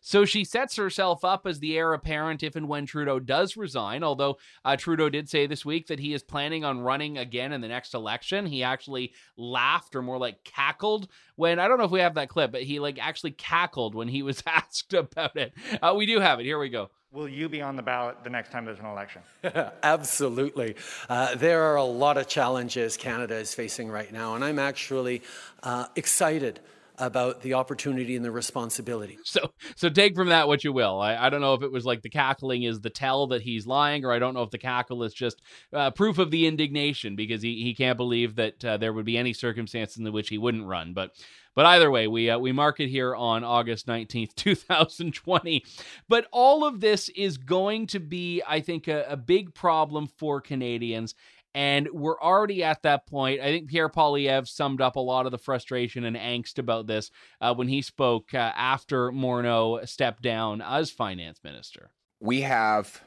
So 0.00 0.24
she 0.24 0.44
sets 0.44 0.76
herself 0.76 1.24
up 1.24 1.46
as 1.46 1.58
the 1.58 1.76
heir 1.76 1.92
apparent 1.92 2.42
if 2.42 2.56
and 2.56 2.68
when 2.68 2.86
Trudeau 2.86 3.18
does 3.18 3.56
resign. 3.56 4.02
Although 4.02 4.38
uh, 4.64 4.76
Trudeau 4.76 5.08
did 5.08 5.28
say 5.28 5.46
this 5.46 5.64
week 5.64 5.88
that 5.88 5.98
he 5.98 6.14
is 6.14 6.22
planning 6.22 6.64
on 6.64 6.80
running 6.80 7.18
again 7.18 7.52
in 7.52 7.60
the 7.60 7.68
next 7.68 7.94
election. 7.94 8.46
He 8.46 8.62
actually 8.62 9.12
laughed 9.36 9.94
or 9.96 10.02
more 10.02 10.18
like 10.18 10.44
cackled 10.44 11.08
when 11.36 11.58
I 11.58 11.68
don't 11.68 11.78
know 11.78 11.84
if 11.84 11.90
we 11.90 12.00
have 12.00 12.14
that 12.14 12.28
clip, 12.28 12.52
but 12.52 12.62
he 12.62 12.78
like 12.78 12.98
actually 13.00 13.32
cackled 13.32 13.94
when 13.94 14.08
he 14.08 14.22
was 14.22 14.42
asked 14.46 14.94
about 14.94 15.36
it. 15.36 15.52
Uh, 15.82 15.94
we 15.96 16.06
do 16.06 16.20
have 16.20 16.40
it. 16.40 16.44
Here 16.44 16.58
we 16.58 16.68
go. 16.68 16.90
Will 17.10 17.28
you 17.28 17.48
be 17.48 17.62
on 17.62 17.74
the 17.74 17.82
ballot 17.82 18.22
the 18.22 18.28
next 18.28 18.52
time 18.52 18.66
there's 18.66 18.80
an 18.80 18.84
election? 18.84 19.22
Absolutely. 19.82 20.76
Uh, 21.08 21.34
there 21.36 21.62
are 21.62 21.76
a 21.76 21.84
lot 21.84 22.18
of 22.18 22.28
challenges 22.28 22.98
Canada 22.98 23.34
is 23.34 23.54
facing 23.54 23.88
right 23.88 24.12
now, 24.12 24.34
and 24.34 24.44
I'm 24.44 24.58
actually 24.58 25.22
uh, 25.62 25.86
excited 25.96 26.60
about 26.98 27.42
the 27.42 27.54
opportunity 27.54 28.16
and 28.16 28.24
the 28.24 28.30
responsibility. 28.30 29.18
So, 29.24 29.52
so 29.76 29.88
take 29.88 30.14
from 30.14 30.28
that 30.28 30.48
what 30.48 30.64
you 30.64 30.72
will. 30.72 31.00
I, 31.00 31.16
I 31.16 31.30
don't 31.30 31.40
know 31.40 31.54
if 31.54 31.62
it 31.62 31.70
was 31.70 31.84
like 31.84 32.02
the 32.02 32.08
cackling 32.08 32.62
is 32.62 32.80
the 32.80 32.90
tell 32.90 33.28
that 33.28 33.42
he's 33.42 33.66
lying, 33.66 34.04
or 34.04 34.12
I 34.12 34.18
don't 34.18 34.34
know 34.34 34.42
if 34.42 34.50
the 34.50 34.58
cackle 34.58 35.02
is 35.02 35.12
just 35.12 35.40
uh, 35.72 35.90
proof 35.90 36.18
of 36.18 36.30
the 36.30 36.46
indignation 36.46 37.16
because 37.16 37.42
he, 37.42 37.62
he 37.62 37.74
can't 37.74 37.96
believe 37.96 38.36
that 38.36 38.64
uh, 38.64 38.76
there 38.76 38.92
would 38.92 39.04
be 39.04 39.18
any 39.18 39.32
circumstance 39.32 39.96
in 39.96 40.10
which 40.12 40.28
he 40.28 40.38
wouldn't 40.38 40.66
run. 40.66 40.92
But 40.92 41.12
but 41.58 41.66
either 41.66 41.90
way, 41.90 42.06
we 42.06 42.30
uh, 42.30 42.38
we 42.38 42.52
mark 42.52 42.78
it 42.78 42.86
here 42.86 43.16
on 43.16 43.42
August 43.42 43.88
19th, 43.88 44.32
2020. 44.36 45.64
But 46.08 46.28
all 46.30 46.64
of 46.64 46.78
this 46.78 47.08
is 47.10 47.36
going 47.36 47.88
to 47.88 47.98
be, 47.98 48.42
I 48.46 48.60
think, 48.60 48.86
a, 48.86 49.04
a 49.08 49.16
big 49.16 49.54
problem 49.54 50.06
for 50.18 50.40
Canadians. 50.40 51.16
And 51.54 51.88
we're 51.92 52.20
already 52.20 52.62
at 52.62 52.82
that 52.82 53.06
point. 53.06 53.40
I 53.40 53.46
think 53.46 53.68
Pierre 53.68 53.88
Poilievre 53.88 54.46
summed 54.46 54.80
up 54.80 54.96
a 54.96 55.00
lot 55.00 55.26
of 55.26 55.32
the 55.32 55.38
frustration 55.38 56.04
and 56.04 56.16
angst 56.16 56.58
about 56.58 56.86
this 56.86 57.10
uh, 57.40 57.54
when 57.54 57.68
he 57.68 57.82
spoke 57.82 58.34
uh, 58.34 58.52
after 58.54 59.10
Morneau 59.10 59.86
stepped 59.88 60.22
down 60.22 60.60
as 60.60 60.90
finance 60.90 61.40
minister. 61.42 61.90
We 62.20 62.42
have 62.42 63.02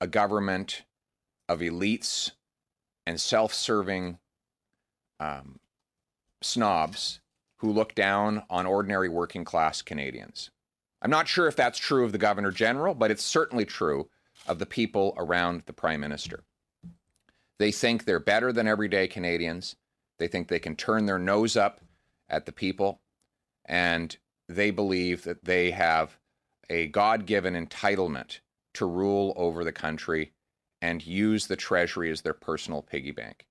a 0.00 0.06
government 0.06 0.84
of 1.48 1.60
elites 1.60 2.32
and 3.06 3.20
self 3.20 3.52
serving 3.52 4.18
um, 5.20 5.60
snobs 6.40 7.20
who 7.58 7.70
look 7.70 7.94
down 7.94 8.42
on 8.50 8.66
ordinary 8.66 9.08
working 9.08 9.44
class 9.44 9.82
Canadians. 9.82 10.50
I'm 11.00 11.10
not 11.10 11.28
sure 11.28 11.46
if 11.46 11.56
that's 11.56 11.78
true 11.78 12.04
of 12.04 12.12
the 12.12 12.18
Governor 12.18 12.50
General, 12.50 12.94
but 12.94 13.10
it's 13.10 13.22
certainly 13.22 13.64
true 13.64 14.08
of 14.46 14.58
the 14.58 14.66
people 14.66 15.14
around 15.16 15.62
the 15.66 15.72
Prime 15.72 16.00
Minister. 16.00 16.44
They 17.62 17.70
think 17.70 18.06
they're 18.06 18.18
better 18.18 18.52
than 18.52 18.66
everyday 18.66 19.06
Canadians. 19.06 19.76
They 20.18 20.26
think 20.26 20.48
they 20.48 20.58
can 20.58 20.74
turn 20.74 21.06
their 21.06 21.20
nose 21.20 21.56
up 21.56 21.80
at 22.28 22.44
the 22.44 22.50
people. 22.50 23.00
And 23.64 24.16
they 24.48 24.72
believe 24.72 25.22
that 25.22 25.44
they 25.44 25.70
have 25.70 26.18
a 26.68 26.88
God 26.88 27.24
given 27.24 27.54
entitlement 27.54 28.40
to 28.74 28.84
rule 28.84 29.32
over 29.36 29.62
the 29.62 29.70
country 29.70 30.32
and 30.80 31.06
use 31.06 31.46
the 31.46 31.54
Treasury 31.54 32.10
as 32.10 32.22
their 32.22 32.34
personal 32.34 32.82
piggy 32.82 33.12
bank. 33.12 33.46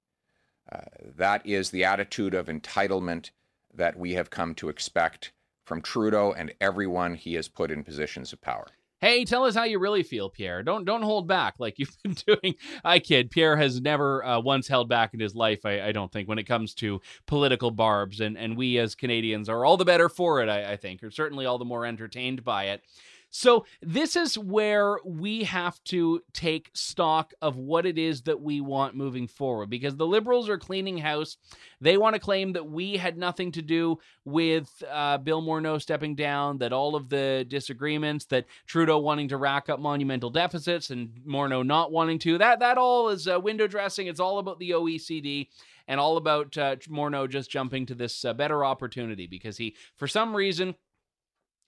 Uh, 0.70 0.82
that 1.16 1.46
is 1.46 1.70
the 1.70 1.86
attitude 1.86 2.34
of 2.34 2.48
entitlement 2.48 3.30
that 3.74 3.98
we 3.98 4.16
have 4.16 4.30
come 4.30 4.54
to 4.56 4.68
expect 4.68 5.32
from 5.66 5.82
Trudeau 5.82 6.34
and 6.34 6.54
everyone 6.60 7.16
he 7.16 7.36
has 7.36 7.48
put 7.48 7.72
in 7.72 7.82
positions 7.82 8.34
of 8.34 8.42
power. 8.42 8.68
Hey, 9.02 9.26
tell 9.26 9.46
us 9.46 9.56
how 9.56 9.64
you 9.64 9.80
really 9.80 10.04
feel, 10.04 10.30
Pierre. 10.30 10.62
Don't 10.62 10.86
don't 10.86 11.02
hold 11.02 11.28
back 11.28 11.56
like 11.58 11.80
you've 11.80 11.98
been 12.04 12.14
doing. 12.14 12.56
I 12.84 13.00
kid. 13.00 13.32
Pierre 13.32 13.58
has 13.58 13.82
never 13.82 14.24
uh, 14.24 14.40
once 14.40 14.68
held 14.68 14.90
back 14.90 15.16
in 15.16 15.20
his 15.20 15.34
life. 15.34 15.66
I, 15.66 15.82
I, 15.82 15.92
don't 15.92 16.12
think 16.12 16.30
when 16.30 16.38
it 16.38 16.44
comes 16.44 16.76
to 16.76 17.02
political 17.26 17.72
barbs, 17.72 18.22
and 18.22 18.38
and 18.38 18.56
we 18.56 18.78
as 18.78 18.94
Canadians 18.94 19.50
are 19.50 19.66
all 19.66 19.76
the 19.76 19.86
better 19.86 20.08
for 20.08 20.42
it. 20.44 20.50
I, 20.50 20.74
I 20.74 20.78
think, 20.78 21.02
or 21.02 21.10
certainly 21.10 21.48
all 21.48 21.58
the 21.58 21.66
more 21.66 21.84
entertained 21.84 22.44
by 22.44 22.66
it. 22.66 22.84
So, 23.32 23.66
this 23.82 24.18
is 24.18 24.38
where 24.38 24.98
we 25.06 25.46
have 25.46 25.82
to 25.86 26.22
take 26.34 26.70
stock 26.74 27.34
of 27.42 27.56
what 27.56 27.86
it 27.86 27.98
is 27.98 28.24
that 28.24 28.42
we 28.42 28.60
want 28.60 28.94
moving 28.94 29.26
forward 29.26 29.70
because 29.70 29.96
the 29.96 30.06
Liberals 30.06 30.50
are 30.50 30.58
cleaning 30.58 30.98
house. 30.98 31.38
They 31.80 31.96
want 31.96 32.14
to 32.16 32.20
claim 32.20 32.52
that 32.54 32.70
we 32.70 32.98
had 32.98 33.18
nothing 33.18 33.54
to 33.54 33.62
do 33.62 34.00
with 34.26 34.70
uh, 34.92 35.18
Bill 35.20 35.42
Morneau 35.42 35.82
stepping 35.82 36.14
down, 36.14 36.58
that 36.58 36.74
all 36.74 36.94
of 36.94 37.08
the 37.08 37.46
disagreements, 37.48 38.26
that 38.26 38.46
Trudeau 38.68 39.00
wanting 39.00 39.30
to 39.30 39.38
rack 39.38 39.70
up 39.70 39.80
monumental 39.80 40.30
deficits 40.30 40.90
and 40.90 41.10
Morneau 41.26 41.66
not 41.66 41.92
wanting 41.92 42.20
to, 42.20 42.38
that, 42.38 42.60
that 42.60 42.78
all 42.78 43.08
is 43.10 43.30
uh, 43.30 43.40
window 43.40 43.66
dressing. 43.66 44.08
It's 44.08 44.20
all 44.20 44.40
about 44.40 44.60
the 44.60 44.72
OECD 44.72 45.48
and 45.88 46.02
all 46.02 46.18
about 46.18 46.58
uh, 46.58 46.76
Morneau 46.90 47.30
just 47.30 47.50
jumping 47.50 47.86
to 47.86 47.96
this 47.96 48.26
uh, 48.26 48.34
better 48.34 48.66
opportunity 48.66 49.26
because 49.26 49.58
he, 49.58 49.76
for 49.96 50.08
some 50.08 50.36
reason, 50.36 50.76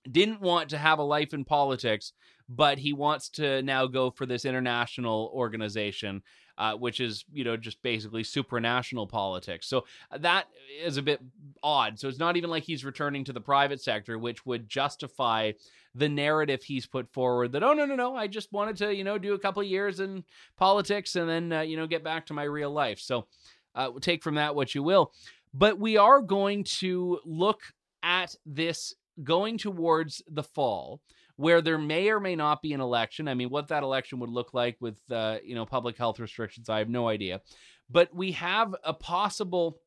didn't 0.10 0.42
want 0.42 0.70
to 0.70 0.78
have 0.78 1.00
a 1.00 1.04
life 1.04 1.34
in 1.34 1.46
politics, 1.46 2.14
but 2.50 2.78
he 2.78 2.94
wants 2.94 3.30
to 3.30 3.62
now 3.62 3.88
go 3.88 4.12
for 4.12 4.26
this 4.26 4.46
international 4.46 5.32
organization, 5.34 6.22
uh, 6.58 6.74
which 6.74 7.00
is, 7.00 7.26
you 7.32 7.44
know, 7.44 7.58
just 7.58 7.82
basically 7.82 8.24
supranational 8.24 9.08
politics. 9.08 9.68
So 9.68 9.86
uh, 10.12 10.18
that 10.20 10.48
is 10.84 10.98
a 10.98 11.02
bit 11.02 11.22
odd. 11.64 12.00
So 12.00 12.08
it's 12.08 12.20
not 12.20 12.38
even 12.38 12.50
like 12.50 12.64
he's 12.64 12.86
returning 12.86 13.24
to 13.26 13.34
the 13.34 13.42
private 13.42 13.82
sector, 13.82 14.20
which 14.20 14.46
would 14.46 14.70
justify 14.70 15.54
the 15.96 16.10
narrative 16.10 16.64
he's 16.64 16.86
put 16.86 17.12
forward 17.14 17.52
that, 17.52 17.64
oh, 17.64 17.74
no, 17.74 17.86
no, 17.86 17.96
no, 17.96 18.16
I 18.16 18.28
just 18.28 18.52
wanted 18.52 18.78
to, 18.78 18.94
you 18.94 19.04
know, 19.04 19.18
do 19.18 19.34
a 19.34 19.40
couple 19.40 19.62
of 19.62 19.68
years 19.68 20.00
in 20.00 20.24
politics 20.58 21.16
and 21.16 21.30
then, 21.30 21.54
uh, 21.54 21.62
you 21.62 21.78
know, 21.78 21.88
get 21.88 22.04
back 22.04 22.26
to 22.28 22.34
my 22.34 22.44
real 22.44 22.72
life. 22.72 23.00
So 23.00 23.28
uh, 23.76 23.92
take 24.02 24.24
from 24.24 24.36
that 24.36 24.56
what 24.56 24.76
you 24.76 24.84
will. 24.84 25.14
But 25.54 25.80
we 25.80 25.98
are 25.98 26.22
going 26.22 26.64
to 26.66 27.20
look 27.26 27.62
at 28.02 28.36
this 28.46 28.96
going 29.22 29.58
towards 29.58 30.22
the 30.28 30.44
fall 30.44 31.02
where 31.36 31.62
there 31.62 31.78
may 31.78 32.10
or 32.10 32.20
may 32.20 32.36
not 32.36 32.62
be 32.62 32.74
an 32.74 32.82
election. 32.82 33.28
I 33.28 33.34
mean, 33.34 33.50
what 33.50 33.68
that 33.70 33.84
election 33.84 34.20
would 34.20 34.30
look 34.30 34.54
like 34.54 34.78
with 34.80 35.00
uh, 35.12 35.38
you 35.44 35.56
know 35.56 35.66
public 35.66 35.98
health 35.98 36.20
restrictions, 36.20 36.70
I 36.70 36.80
have 36.80 36.90
no 36.90 37.08
idea. 37.08 37.42
But 37.90 38.14
we 38.14 38.32
have 38.34 38.76
a 38.84 38.94
possible 38.94 39.80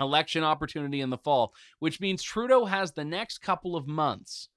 election 0.00 0.44
opportunity 0.44 1.00
in 1.00 1.10
the 1.10 1.18
fall, 1.18 1.52
which 1.78 2.00
means 2.00 2.22
Trudeau 2.22 2.66
has 2.66 2.92
the 2.92 3.04
next 3.04 3.38
couple 3.38 3.76
of 3.76 3.88
months 3.88 4.48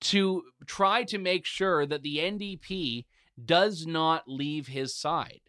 to 0.00 0.42
try 0.66 1.04
to 1.04 1.18
make 1.18 1.44
sure 1.44 1.86
that 1.86 2.02
the 2.02 2.18
NDP 2.18 3.06
does 3.42 3.86
not 3.86 4.24
leave 4.26 4.68
his 4.68 4.94
side. 4.94 5.40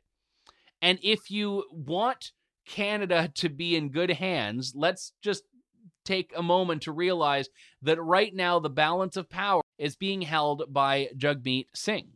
And 0.81 0.99
if 1.03 1.29
you 1.29 1.65
want 1.71 2.31
Canada 2.65 3.31
to 3.35 3.49
be 3.49 3.75
in 3.75 3.89
good 3.89 4.11
hands, 4.11 4.73
let's 4.75 5.13
just 5.21 5.43
take 6.09 6.33
a 6.35 6.43
moment 6.43 6.81
to 6.83 6.91
realize 6.91 7.49
that 7.83 8.01
right 8.01 8.33
now 8.33 8.59
the 8.59 8.69
balance 8.69 9.15
of 9.15 9.29
power 9.29 9.61
is 9.77 9.95
being 9.95 10.21
held 10.21 10.63
by 10.69 11.09
Jagmeet 11.15 11.67
Singh. 11.75 12.09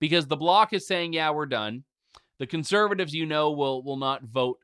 Because 0.00 0.28
the 0.28 0.36
bloc 0.36 0.72
is 0.72 0.86
saying, 0.86 1.12
yeah, 1.12 1.30
we're 1.30 1.46
done. 1.46 1.82
The 2.38 2.46
conservatives, 2.46 3.12
you 3.12 3.26
know, 3.26 3.50
will 3.50 3.82
will 3.82 3.96
not 3.96 4.22
vote 4.22 4.58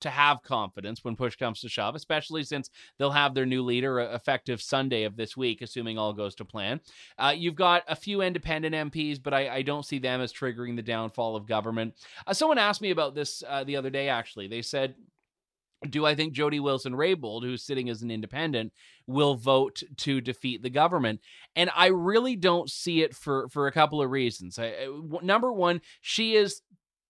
to 0.00 0.10
have 0.10 0.42
confidence 0.42 1.04
when 1.04 1.14
push 1.14 1.36
comes 1.36 1.60
to 1.60 1.68
shove, 1.68 1.94
especially 1.94 2.42
since 2.42 2.70
they'll 2.98 3.10
have 3.10 3.34
their 3.34 3.46
new 3.46 3.62
leader 3.62 4.00
uh, 4.00 4.14
effective 4.14 4.60
Sunday 4.60 5.04
of 5.04 5.16
this 5.16 5.36
week, 5.36 5.62
assuming 5.62 5.98
all 5.98 6.12
goes 6.12 6.34
to 6.36 6.44
plan. 6.44 6.80
Uh, 7.18 7.34
you've 7.36 7.54
got 7.54 7.84
a 7.86 7.94
few 7.94 8.22
independent 8.22 8.74
MPs, 8.74 9.22
but 9.22 9.34
I, 9.34 9.56
I, 9.56 9.62
don't 9.62 9.84
see 9.84 9.98
them 9.98 10.22
as 10.22 10.32
triggering 10.32 10.74
the 10.74 10.82
downfall 10.82 11.36
of 11.36 11.46
government. 11.46 11.94
Uh, 12.26 12.32
someone 12.32 12.58
asked 12.58 12.80
me 12.80 12.90
about 12.90 13.14
this 13.14 13.42
uh, 13.46 13.62
the 13.62 13.76
other 13.76 13.90
day, 13.90 14.08
actually. 14.08 14.48
They 14.48 14.62
said, 14.62 14.94
do 15.88 16.04
I 16.04 16.14
think 16.14 16.34
Jody 16.34 16.60
Wilson 16.60 16.92
Raybould, 16.92 17.42
who's 17.42 17.64
sitting 17.64 17.88
as 17.88 18.02
an 18.02 18.10
independent, 18.10 18.72
will 19.06 19.34
vote 19.34 19.82
to 19.98 20.20
defeat 20.20 20.62
the 20.62 20.70
government? 20.70 21.20
And 21.56 21.70
I 21.74 21.86
really 21.86 22.36
don't 22.36 22.70
see 22.70 23.02
it 23.02 23.14
for 23.14 23.48
for 23.48 23.66
a 23.66 23.72
couple 23.72 24.02
of 24.02 24.10
reasons. 24.10 24.58
I, 24.58 24.88
number 25.22 25.52
one, 25.52 25.80
she 26.00 26.34
is 26.34 26.62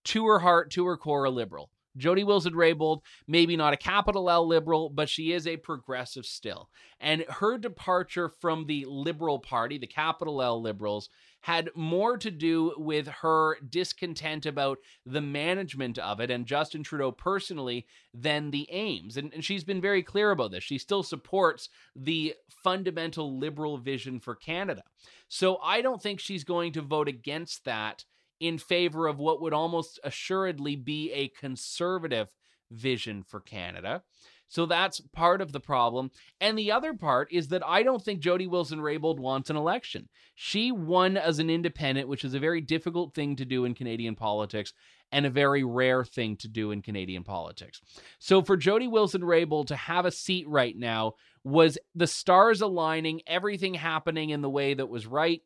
to 0.05 0.27
her 0.27 0.39
heart, 0.39 0.71
to 0.73 0.87
her 0.87 0.97
core, 0.97 1.25
a 1.25 1.31
liberal. 1.31 1.71
Jody 1.97 2.25
Wilson 2.25 2.55
Raybould, 2.55 3.01
maybe 3.27 3.57
not 3.57 3.73
a 3.73 3.77
capital 3.77 4.31
L 4.31 4.47
liberal, 4.47 4.91
but 4.91 5.09
she 5.09 5.33
is 5.33 5.47
a 5.47 5.57
progressive 5.57 6.27
still. 6.27 6.69
And 7.01 7.25
her 7.29 7.59
departure 7.59 8.29
from 8.29 8.67
the 8.67 8.85
Liberal 8.89 9.39
Party, 9.39 9.79
the 9.79 9.87
capital 9.87 10.43
L 10.43 10.61
liberals, 10.61 11.09
had 11.43 11.71
more 11.75 12.19
to 12.19 12.31
do 12.31 12.75
with 12.77 13.09
her 13.09 13.57
discontent 13.61 14.45
about 14.45 14.79
the 15.07 15.23
management 15.23 15.99
of 15.99 16.21
it 16.21 16.31
and 16.31 16.45
Justin 16.47 16.83
Trudeau 16.83 17.11
personally 17.11 17.87
than 18.13 18.51
the 18.51 18.69
aims. 18.71 19.17
And, 19.17 19.33
and 19.33 19.45
she's 19.45 19.65
been 19.65 19.81
very 19.81 20.03
clear 20.03 20.33
about 20.33 20.51
this. 20.51 20.63
She 20.63 20.77
still 20.77 21.03
supports 21.03 21.71
the 21.97 22.35
fundamental 22.63 23.39
liberal 23.39 23.79
vision 23.79 24.21
for 24.21 24.35
Canada. 24.35 24.83
So 25.29 25.59
I 25.63 25.81
don't 25.81 26.03
think 26.03 26.21
she's 26.21 26.45
going 26.45 26.73
to 26.73 26.83
vote 26.83 27.09
against 27.09 27.65
that 27.65 28.05
in 28.41 28.59
favor 28.59 29.07
of 29.07 29.19
what 29.19 29.41
would 29.41 29.53
almost 29.53 30.01
assuredly 30.03 30.75
be 30.75 31.13
a 31.13 31.29
conservative 31.29 32.29
vision 32.71 33.23
for 33.23 33.41
Canada. 33.41 34.03
So 34.49 34.67
that's 34.67 35.01
part 35.13 35.41
of 35.41 35.53
the 35.53 35.61
problem. 35.61 36.11
And 36.41 36.59
the 36.59 36.73
other 36.73 36.93
part 36.93 37.29
is 37.31 37.49
that 37.49 37.65
I 37.65 37.85
don't 37.85 38.03
think 38.03 38.19
Jody 38.19 38.49
Wilson 38.49 38.81
Raybould 38.81 39.21
wants 39.21 39.49
an 39.49 39.57
election. 39.57 40.09
She 40.35 40.73
won 40.73 41.17
as 41.17 41.39
an 41.39 41.49
independent, 41.49 42.09
which 42.09 42.25
is 42.25 42.35
a 42.35 42.41
very 42.41 42.61
difficult 42.61 43.15
thing 43.15 43.37
to 43.37 43.45
do 43.45 43.65
in 43.65 43.75
Canadian 43.77 44.17
politics 44.17 44.73
and 45.13 45.25
a 45.25 45.31
very 45.31 45.63
rare 45.63 46.05
thing 46.05 46.37
to 46.39 46.49
do 46.49 46.73
in 46.73 46.83
Canadian 46.83 47.23
politics. 47.23 47.81
So 48.19 48.43
for 48.43 48.57
Jody 48.57 48.89
Wilson 48.89 49.23
Raybould 49.23 49.69
to 49.69 49.77
have 49.77 50.05
a 50.05 50.11
seat 50.11 50.49
right 50.49 50.77
now 50.77 51.15
was 51.45 51.79
the 51.95 52.09
stars 52.09 52.61
aligning, 52.61 53.23
everything 53.29 53.75
happening 53.75 54.31
in 54.31 54.41
the 54.41 54.51
way 54.51 54.75
that 54.75 54.89
was 54.89 55.07
right 55.07 55.43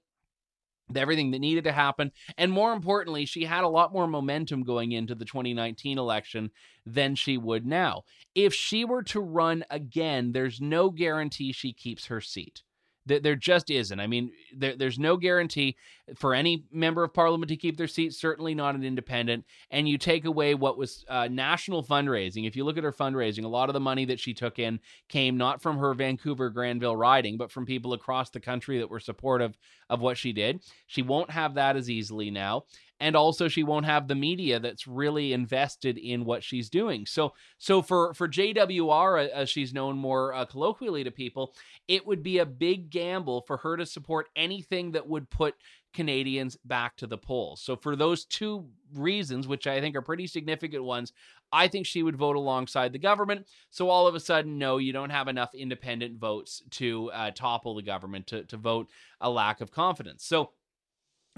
everything 0.95 1.31
that 1.31 1.39
needed 1.39 1.65
to 1.65 1.73
happen. 1.73 2.13
And 2.37 2.51
more 2.51 2.73
importantly, 2.73 3.25
she 3.25 3.45
had 3.45 3.65
a 3.65 3.69
lot 3.69 3.93
more 3.93 4.07
momentum 4.07 4.65
going 4.65 4.93
into 4.93 5.15
the 5.15 5.25
2019 5.25 5.99
election 5.99 6.51
than 6.85 7.15
she 7.15 7.39
would 7.39 7.65
now. 7.65 8.03
If 8.35 8.53
she 8.53 8.85
were 8.85 9.03
to 9.05 9.21
run 9.21 9.65
again, 9.71 10.33
there's 10.33 10.61
no 10.61 10.91
guarantee 10.91 11.53
she 11.53 11.73
keeps 11.73 12.07
her 12.07 12.21
seat. 12.21 12.64
There, 13.07 13.37
just 13.37 13.71
isn't. 13.71 14.01
I 14.01 14.07
mean, 14.07 14.31
there, 14.57 14.77
there's 14.77 14.99
no 14.99 15.19
guarantee 15.19 15.77
for 16.17 16.33
any 16.35 16.65
member 16.73 17.05
of 17.05 17.13
parliament 17.13 17.51
to 17.51 17.57
keep 17.57 17.77
their 17.77 17.87
seat, 17.87 18.15
certainly 18.15 18.55
not 18.55 18.75
an 18.75 18.83
independent. 18.83 19.45
And 19.71 19.87
you 19.87 19.99
take 19.99 20.25
away 20.25 20.55
what 20.55 20.79
was 20.79 21.05
uh, 21.09 21.29
national 21.31 21.85
fundraising. 21.85 22.47
If 22.47 22.57
you 22.57 22.65
look 22.65 22.79
at 22.79 22.85
her 22.85 22.93
fundraising, 22.93 23.45
a 23.45 23.49
lot 23.49 23.69
of 23.69 23.75
the 23.75 23.81
money 23.81 24.07
that 24.07 24.21
she 24.21 24.33
took 24.33 24.59
in 24.59 24.81
came 25.09 25.37
not 25.37 25.61
from 25.61 25.77
her 25.79 25.93
Vancouver 25.93 26.49
Granville 26.49 26.97
riding, 26.97 27.37
but 27.37 27.53
from 27.53 27.67
people 27.67 27.93
across 27.93 28.31
the 28.31 28.41
country 28.41 28.79
that 28.79 28.91
were 28.91 29.01
supportive 29.01 29.59
of 29.91 30.01
what 30.01 30.17
she 30.17 30.33
did. 30.33 30.63
She 30.87 31.03
won't 31.03 31.31
have 31.31 31.55
that 31.55 31.77
as 31.77 31.91
easily 31.91 32.31
now 32.31 32.65
and 33.01 33.17
also 33.17 33.49
she 33.49 33.63
won't 33.63 33.87
have 33.87 34.09
the 34.09 34.15
media 34.15 34.61
that's 34.61 34.87
really 34.87 35.33
invested 35.33 35.99
in 35.99 36.25
what 36.25 36.45
she's 36.45 36.69
doing. 36.71 37.07
So 37.07 37.33
so 37.59 37.83
for 37.83 38.15
for 38.15 38.29
JWR 38.29 39.29
as 39.29 39.51
she's 39.51 39.75
known 39.75 39.97
more 39.97 40.33
uh, 40.33 40.45
colloquially 40.45 41.05
to 41.05 41.11
people, 41.11 41.55
it 41.89 42.07
would 42.07 42.23
be 42.23 42.39
a 42.39 42.47
big 42.47 42.91
gamble 42.91 43.43
for 43.43 43.57
her 43.59 43.77
to 43.77 43.87
support 43.87 44.29
anything 44.37 44.93
that 44.93 45.09
would 45.09 45.29
put 45.31 45.55
Canadians 45.93 46.57
back 46.65 46.97
to 46.97 47.07
the 47.07 47.19
polls. 47.19 47.63
So 47.63 47.77
for 47.77 47.95
those 47.95 48.25
two 48.25 48.67
reasons, 48.95 49.47
which 49.47 49.67
I 49.67 49.81
think 49.81 49.97
are 49.97 50.03
pretty 50.03 50.27
significant 50.27 50.83
ones, 50.83 51.13
I 51.53 51.69
think 51.69 51.87
she 51.87 52.03
would 52.03 52.17
vote 52.17 52.37
alongside 52.37 52.93
the 52.93 52.99
government. 52.99 53.47
So 53.71 53.89
all 53.89 54.09
of 54.09 54.17
a 54.17 54.21
sudden, 54.21 54.59
no, 54.59 54.79
you 54.79 54.93
don't 54.93 55.11
have 55.11 55.29
enough 55.29 55.55
independent 55.55 56.19
votes 56.19 56.63
to 56.73 57.13
uh, 57.13 57.31
topple 57.31 57.77
the 57.77 57.83
government 57.83 58.27
to 58.29 58.45
to 58.45 58.57
vote 58.57 58.89
a 59.21 59.31
lack 59.31 59.61
of 59.61 59.71
confidence. 59.71 60.25
So 60.25 60.51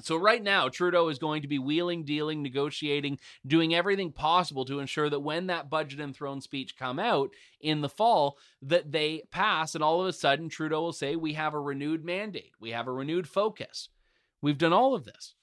so, 0.03 0.17
right 0.17 0.43
now, 0.43 0.69
Trudeau 0.69 1.09
is 1.09 1.19
going 1.19 1.41
to 1.43 1.49
be 1.49 1.59
wheeling, 1.59 2.05
dealing, 2.05 2.43
negotiating, 2.43 3.19
doing 3.47 3.75
everything 3.75 4.13
possible 4.13 4.67
to 4.67 4.79
ensure 4.79 5.09
that 5.09 5.21
when 5.21 5.47
that 5.47 5.71
budget 5.71 6.01
and 6.01 6.15
throne 6.15 6.43
speech 6.43 6.77
come 6.77 6.99
out 6.99 7.31
in 7.61 7.81
the 7.81 7.89
fall, 7.89 8.37
that 8.61 8.93
they 8.93 9.23
pass. 9.31 9.75
And 9.75 9.83
all 9.83 10.03
of 10.03 10.07
a 10.07 10.13
sudden, 10.13 10.51
Trudeau 10.51 10.83
will 10.83 10.93
say, 10.93 11.17
We 11.17 11.33
have 11.33 11.55
a 11.55 11.61
renewed 11.61 12.05
mandate, 12.05 12.53
we 12.61 12.73
have 12.73 12.87
a 12.87 12.93
renewed 12.93 13.27
focus. 13.27 13.89
We've 14.43 14.59
done 14.59 14.75
all 14.75 14.95
of 14.95 15.05
this. 15.05 15.35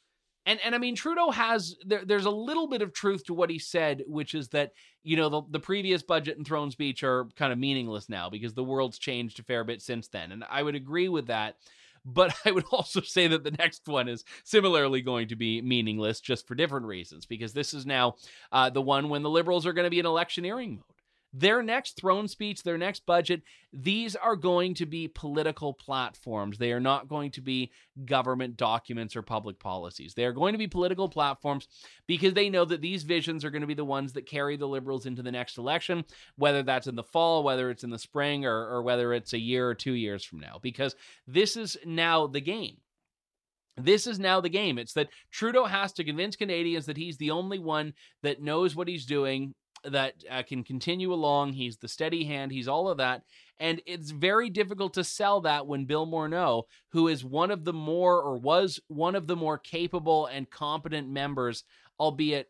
And, 0.46 0.60
and 0.64 0.76
I 0.76 0.78
mean, 0.78 0.96
Trudeau 0.96 1.32
has, 1.32 1.76
there, 1.86 2.04
there's 2.06 2.26
a 2.26 2.32
little 2.32 2.68
bit 2.68 2.82
of 2.82 2.94
truth 2.94 3.26
to 3.26 3.34
what 3.34 3.50
he 3.50 3.58
said, 3.58 4.04
which 4.08 4.36
is 4.36 4.50
that, 4.50 4.74
you 5.02 5.16
know, 5.16 5.30
the, 5.30 5.42
the 5.52 5.60
previous 5.60 6.04
budget 6.04 6.38
and 6.38 6.46
throne 6.46 6.70
speech 6.70 7.02
are 7.04 7.26
kind 7.38 7.54
of 7.54 7.60
meaningless 7.60 8.10
now 8.10 8.30
because 8.30 8.54
the 8.54 8.64
world's 8.64 9.00
changed 9.00 9.40
a 9.40 9.44
fair 9.44 9.64
bit 9.64 9.82
since 9.82 10.10
then. 10.10 10.32
And 10.32 10.44
I 10.50 10.62
would 10.62 10.76
agree 10.76 11.08
with 11.08 11.28
that. 11.28 11.56
But 12.06 12.36
I 12.46 12.52
would 12.52 12.66
also 12.72 13.02
say 13.02 13.28
that 13.28 13.44
the 13.44 13.52
next 13.52 13.88
one 13.88 14.08
is 14.08 14.24
similarly 14.44 15.02
going 15.02 15.28
to 15.30 15.36
be 15.36 15.62
meaningless 15.62 16.20
just 16.20 16.48
for 16.48 16.56
different 16.56 16.86
reasons, 16.86 17.26
because 17.26 17.54
this 17.54 17.74
is 17.74 17.86
now 17.86 18.16
uh, 18.52 18.70
the 18.70 18.82
one 18.82 19.10
when 19.10 19.24
the 19.24 19.30
Liberals 19.30 19.66
are 19.66 19.74
going 19.74 19.86
to 19.86 19.92
be 19.92 20.00
in 20.00 20.06
electioneering 20.06 20.72
mode 20.72 20.93
their 21.34 21.64
next 21.64 21.98
throne 21.98 22.28
speech, 22.28 22.62
their 22.62 22.78
next 22.78 23.06
budget, 23.08 23.42
these 23.74 24.16
are 24.16 24.36
going 24.36 24.76
to 24.76 24.86
be 24.86 25.08
political 25.08 25.74
platforms. 25.74 26.60
They 26.60 26.72
are 26.72 26.80
not 26.80 27.08
going 27.08 27.32
to 27.32 27.42
be 27.42 27.72
government 28.06 28.56
documents 28.56 29.16
or 29.16 29.24
public 29.24 29.60
policies. 29.60 30.14
They 30.14 30.26
are 30.26 30.32
going 30.32 30.54
to 30.54 30.60
be 30.60 30.68
political 30.68 31.10
platforms 31.10 31.68
because 32.06 32.36
they 32.36 32.50
know 32.50 32.66
that 32.66 32.82
these 32.82 33.02
visions 33.02 33.44
are 33.44 33.50
going 33.50 33.62
to 33.62 33.68
be 33.68 33.74
the 33.74 33.84
ones 33.84 34.14
that 34.14 34.28
carry 34.28 34.58
the 34.58 34.68
Liberals 34.68 35.08
into 35.08 35.24
the 35.24 35.32
next 35.32 35.58
election, 35.58 36.06
whether 36.36 36.62
that's 36.62 36.88
in 36.88 36.96
the 36.96 37.04
fall, 37.04 37.44
whether 37.44 37.72
it's 37.72 37.84
in 37.84 37.90
the 37.90 38.00
spring, 38.00 38.46
or, 38.46 38.68
or 38.68 38.84
whether 38.84 39.12
it's 39.12 39.34
a 39.34 39.40
year 39.40 39.68
or 39.68 39.74
two 39.74 39.94
years 39.94 40.24
from 40.24 40.40
now, 40.40 40.60
because 40.62 40.96
this 41.28 41.58
is 41.58 41.78
now 41.84 42.28
the 42.28 42.42
game. 42.42 42.78
This 43.76 44.06
is 44.06 44.20
now 44.20 44.40
the 44.40 44.50
game. 44.50 44.78
It's 44.78 44.94
that 44.94 45.10
Trudeau 45.32 45.66
has 45.66 45.94
to 45.94 46.04
convince 46.04 46.36
Canadians 46.36 46.86
that 46.86 46.98
he's 46.98 47.18
the 47.18 47.32
only 47.32 47.58
one 47.58 47.94
that 48.22 48.42
knows 48.42 48.76
what 48.76 48.88
he's 48.88 49.08
doing 49.08 49.56
that 49.84 50.14
uh, 50.30 50.44
can 50.44 50.64
continue 50.64 51.14
along. 51.14 51.54
He's 51.54 51.78
the 51.78 51.88
steady 51.88 52.24
hand. 52.24 52.52
He's 52.52 52.68
all 52.68 52.90
of 52.90 52.98
that. 52.98 53.24
And 53.60 53.82
it's 53.86 54.12
very 54.12 54.50
difficult 54.50 54.94
to 54.96 55.04
sell 55.04 55.42
that 55.42 55.68
when 55.68 55.86
Bill 55.86 56.08
Morneau, 56.08 56.64
who 56.92 57.08
is 57.08 57.24
one 57.24 57.52
of 57.52 57.64
the 57.66 57.74
more 57.74 58.22
or 58.22 58.38
was 58.38 58.80
one 58.88 59.16
of 59.16 59.28
the 59.28 59.36
more 59.36 59.58
capable 59.58 60.26
and 60.28 60.50
competent 60.50 61.10
members, 61.10 61.64
albeit 62.00 62.50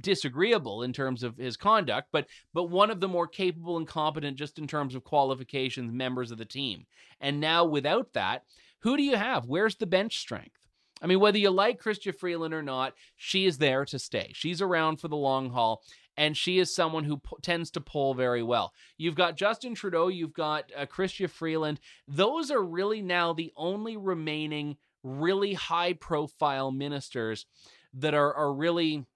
disagreeable 0.00 0.82
in 0.82 0.92
terms 0.92 1.22
of 1.22 1.36
his 1.36 1.56
conduct, 1.56 2.08
but 2.12 2.26
but 2.54 2.64
one 2.64 2.90
of 2.90 3.00
the 3.00 3.08
more 3.08 3.26
capable 3.26 3.76
and 3.76 3.86
competent 3.86 4.36
just 4.36 4.58
in 4.58 4.66
terms 4.66 4.94
of 4.94 5.04
qualifications 5.04 5.92
members 5.92 6.30
of 6.30 6.38
the 6.38 6.44
team. 6.44 6.86
And 7.20 7.40
now 7.40 7.64
without 7.64 8.12
that, 8.14 8.44
who 8.80 8.96
do 8.96 9.02
you 9.02 9.16
have? 9.16 9.46
Where's 9.46 9.76
the 9.76 9.86
bench 9.86 10.18
strength? 10.18 10.60
I 11.02 11.06
mean, 11.06 11.20
whether 11.20 11.38
you 11.38 11.50
like 11.50 11.82
Chrystia 11.82 12.14
Freeland 12.14 12.52
or 12.52 12.62
not, 12.62 12.94
she 13.16 13.46
is 13.46 13.58
there 13.58 13.84
to 13.86 13.98
stay. 13.98 14.32
She's 14.34 14.60
around 14.60 14.98
for 14.98 15.08
the 15.08 15.16
long 15.16 15.50
haul 15.50 15.82
and 16.16 16.36
she 16.36 16.58
is 16.58 16.74
someone 16.74 17.04
who 17.04 17.18
p- 17.18 17.36
tends 17.42 17.70
to 17.72 17.80
pull 17.80 18.14
very 18.14 18.42
well. 18.42 18.72
You've 18.98 19.14
got 19.14 19.36
Justin 19.36 19.74
Trudeau, 19.74 20.08
you've 20.08 20.34
got 20.34 20.70
uh, 20.76 20.86
Chrystia 20.86 21.30
Freeland. 21.30 21.80
Those 22.06 22.50
are 22.50 22.62
really 22.62 23.02
now 23.02 23.32
the 23.32 23.52
only 23.56 23.96
remaining 23.96 24.76
really 25.02 25.54
high 25.54 25.94
profile 25.94 26.70
ministers 26.70 27.46
that 27.94 28.14
are 28.14 28.32
are 28.34 28.52
really 28.52 29.06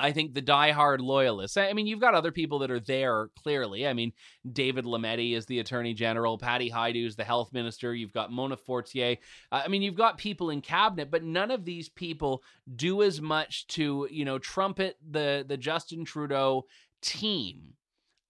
I 0.00 0.12
think 0.12 0.34
the 0.34 0.42
diehard 0.42 1.00
loyalists. 1.00 1.56
I 1.56 1.72
mean, 1.72 1.86
you've 1.86 2.00
got 2.00 2.14
other 2.14 2.32
people 2.32 2.58
that 2.60 2.70
are 2.70 2.80
there 2.80 3.28
clearly. 3.42 3.86
I 3.86 3.92
mean, 3.92 4.12
David 4.50 4.84
Lametti 4.84 5.36
is 5.36 5.46
the 5.46 5.60
attorney 5.60 5.94
general, 5.94 6.36
Patty 6.36 6.70
Hajdu 6.70 7.06
is 7.06 7.16
the 7.16 7.24
health 7.24 7.52
minister. 7.52 7.94
You've 7.94 8.12
got 8.12 8.32
Mona 8.32 8.56
Fortier. 8.56 9.16
Uh, 9.52 9.62
I 9.64 9.68
mean, 9.68 9.82
you've 9.82 9.94
got 9.94 10.18
people 10.18 10.50
in 10.50 10.60
cabinet, 10.60 11.10
but 11.10 11.22
none 11.22 11.50
of 11.50 11.64
these 11.64 11.88
people 11.88 12.42
do 12.74 13.02
as 13.02 13.20
much 13.20 13.66
to 13.68 14.08
you 14.10 14.24
know 14.24 14.38
trumpet 14.38 14.96
the 15.08 15.44
the 15.46 15.56
Justin 15.56 16.04
Trudeau 16.04 16.64
team 17.00 17.74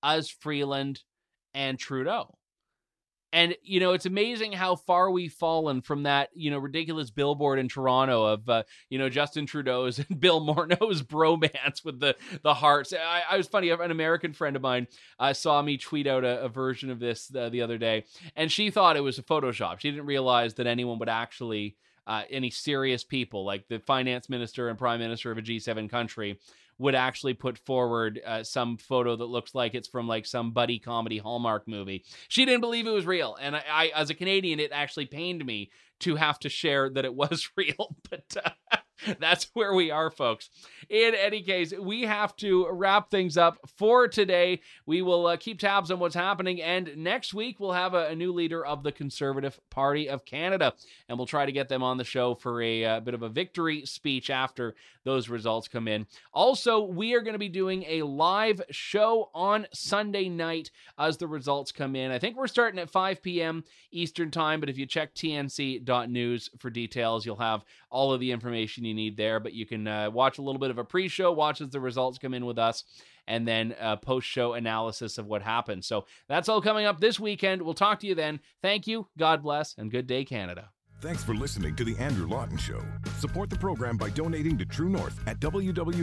as 0.02 0.28
Freeland 0.28 1.02
and 1.54 1.78
Trudeau. 1.78 2.36
And 3.34 3.56
you 3.64 3.80
know, 3.80 3.94
it's 3.94 4.06
amazing 4.06 4.52
how 4.52 4.76
far 4.76 5.10
we've 5.10 5.32
fallen 5.32 5.82
from 5.82 6.04
that, 6.04 6.30
you 6.34 6.52
know, 6.52 6.58
ridiculous 6.58 7.10
billboard 7.10 7.58
in 7.58 7.68
Toronto 7.68 8.24
of 8.26 8.48
uh, 8.48 8.62
you 8.90 8.96
know 8.96 9.08
Justin 9.08 9.44
Trudeau's 9.44 9.98
and 10.08 10.20
Bill 10.20 10.40
Morneau's 10.40 11.02
bromance 11.02 11.84
with 11.84 11.98
the 11.98 12.14
the 12.44 12.54
hearts. 12.54 12.92
I, 12.92 13.22
I 13.28 13.36
was 13.36 13.48
funny. 13.48 13.70
An 13.70 13.90
American 13.90 14.32
friend 14.34 14.54
of 14.54 14.62
mine 14.62 14.86
uh, 15.18 15.32
saw 15.32 15.60
me 15.60 15.78
tweet 15.78 16.06
out 16.06 16.24
a, 16.24 16.42
a 16.42 16.48
version 16.48 16.90
of 16.90 17.00
this 17.00 17.34
uh, 17.34 17.48
the 17.48 17.62
other 17.62 17.76
day, 17.76 18.04
and 18.36 18.52
she 18.52 18.70
thought 18.70 18.96
it 18.96 19.00
was 19.00 19.18
a 19.18 19.24
Photoshop. 19.24 19.80
She 19.80 19.90
didn't 19.90 20.06
realize 20.06 20.54
that 20.54 20.68
anyone 20.68 21.00
would 21.00 21.10
actually. 21.10 21.76
Uh, 22.06 22.22
any 22.28 22.50
serious 22.50 23.02
people 23.02 23.46
like 23.46 23.66
the 23.68 23.78
finance 23.78 24.28
minister 24.28 24.68
and 24.68 24.78
prime 24.78 25.00
minister 25.00 25.30
of 25.30 25.38
a 25.38 25.40
G7 25.40 25.88
country 25.88 26.38
would 26.78 26.94
actually 26.94 27.34
put 27.34 27.58
forward 27.58 28.20
uh, 28.24 28.42
some 28.42 28.76
photo 28.76 29.16
that 29.16 29.24
looks 29.24 29.54
like 29.54 29.74
it's 29.74 29.88
from 29.88 30.08
like 30.08 30.26
some 30.26 30.52
buddy 30.52 30.78
comedy 30.78 31.18
Hallmark 31.18 31.68
movie. 31.68 32.04
She 32.28 32.44
didn't 32.44 32.60
believe 32.60 32.86
it 32.86 32.90
was 32.90 33.06
real, 33.06 33.36
and 33.40 33.56
I, 33.56 33.62
I 33.68 33.92
as 33.94 34.10
a 34.10 34.14
Canadian, 34.14 34.60
it 34.60 34.72
actually 34.72 35.06
pained 35.06 35.44
me 35.44 35.70
to 36.00 36.16
have 36.16 36.38
to 36.40 36.48
share 36.48 36.90
that 36.90 37.04
it 37.04 37.14
was 37.14 37.48
real. 37.56 37.96
But 38.10 38.36
uh, 38.44 38.76
that's 39.18 39.48
where 39.54 39.74
we 39.74 39.90
are, 39.90 40.10
folks. 40.10 40.50
In 40.88 41.14
any 41.14 41.42
case, 41.42 41.72
we 41.78 42.02
have 42.02 42.36
to 42.36 42.68
wrap 42.70 43.10
things 43.10 43.36
up 43.36 43.58
for 43.76 44.08
today. 44.08 44.60
We 44.86 45.02
will 45.02 45.26
uh, 45.26 45.36
keep 45.36 45.58
tabs 45.58 45.90
on 45.90 45.98
what's 45.98 46.14
happening, 46.14 46.62
and 46.62 46.96
next 46.96 47.34
week 47.34 47.58
we'll 47.58 47.72
have 47.72 47.94
a, 47.94 48.08
a, 48.08 48.14
new 48.14 48.32
leader 48.32 48.64
of 48.64 48.82
the 48.82 48.92
Conservative 48.92 49.58
Party 49.70 50.08
of 50.08 50.24
Canada, 50.24 50.74
and 51.08 51.18
we'll 51.18 51.26
try 51.26 51.46
to 51.46 51.52
get 51.52 51.68
them 51.68 51.82
on 51.82 51.96
the 51.96 52.04
show 52.04 52.34
for 52.34 52.62
a, 52.62 52.74
a 52.74 52.96
uh, 52.96 53.00
bit 53.00 53.14
of 53.14 53.22
a 53.22 53.28
victory 53.28 53.84
speech 53.86 54.30
after 54.30 54.74
those 55.04 55.28
results 55.28 55.68
come 55.68 55.86
in. 55.86 56.06
Also, 56.32 56.82
we 56.82 57.14
are 57.14 57.20
going 57.20 57.34
to 57.34 57.38
be 57.38 57.48
doing 57.48 57.84
a 57.86 58.02
live 58.02 58.60
show 58.70 59.30
on 59.34 59.66
Sunday 59.72 60.28
night 60.28 60.70
as 60.98 61.16
the 61.16 61.26
results 61.26 61.72
come 61.72 61.94
in. 61.94 62.10
I 62.10 62.18
think 62.18 62.36
we're 62.36 62.46
starting 62.46 62.80
at 62.80 62.90
5 62.90 63.22
p.m. 63.22 63.64
Eastern 63.92 64.30
Time, 64.30 64.60
but 64.60 64.68
if 64.68 64.78
you 64.78 64.86
check 64.86 65.14
tnc.news 65.14 66.50
for 66.58 66.70
details, 66.70 67.26
you'll 67.26 67.36
have 67.36 67.64
all 67.90 68.12
of 68.12 68.20
the 68.20 68.30
information 68.84 68.98
you 68.98 69.10
need 69.10 69.16
there. 69.16 69.40
But 69.40 69.54
you 69.54 69.66
can 69.66 69.86
uh, 69.86 70.10
watch 70.10 70.38
a 70.38 70.42
little 70.42 70.58
bit 70.58 70.70
of 70.70 70.78
a 70.78 70.84
pre 70.84 71.08
show, 71.08 71.32
watch 71.32 71.60
as 71.60 71.70
the 71.70 71.80
results 71.80 72.18
come 72.18 72.34
in 72.34 72.46
with 72.46 72.58
us, 72.58 72.84
and 73.26 73.46
then 73.46 73.74
uh, 73.80 73.96
post 73.96 74.26
show 74.26 74.52
analysis 74.54 75.18
of 75.18 75.26
what 75.26 75.42
happened. 75.42 75.84
So 75.84 76.06
that's 76.28 76.48
all 76.48 76.60
coming 76.60 76.86
up 76.86 77.00
this 77.00 77.18
weekend. 77.18 77.62
We'll 77.62 77.74
talk 77.74 78.00
to 78.00 78.06
you 78.06 78.14
then. 78.14 78.40
Thank 78.62 78.86
you, 78.86 79.08
God 79.18 79.42
bless, 79.42 79.74
and 79.76 79.90
good 79.90 80.06
day, 80.06 80.24
Canada. 80.24 80.70
Thanks 81.00 81.24
for 81.24 81.34
listening 81.34 81.76
to 81.76 81.84
The 81.84 81.96
Andrew 81.98 82.26
Lawton 82.26 82.56
Show. 82.56 82.80
Support 83.18 83.50
the 83.50 83.58
program 83.58 83.98
by 83.98 84.08
donating 84.10 84.56
to 84.58 84.64
True 84.64 84.88
North 84.88 85.20
at 85.26 85.38
www.tnc.news. 85.38 85.94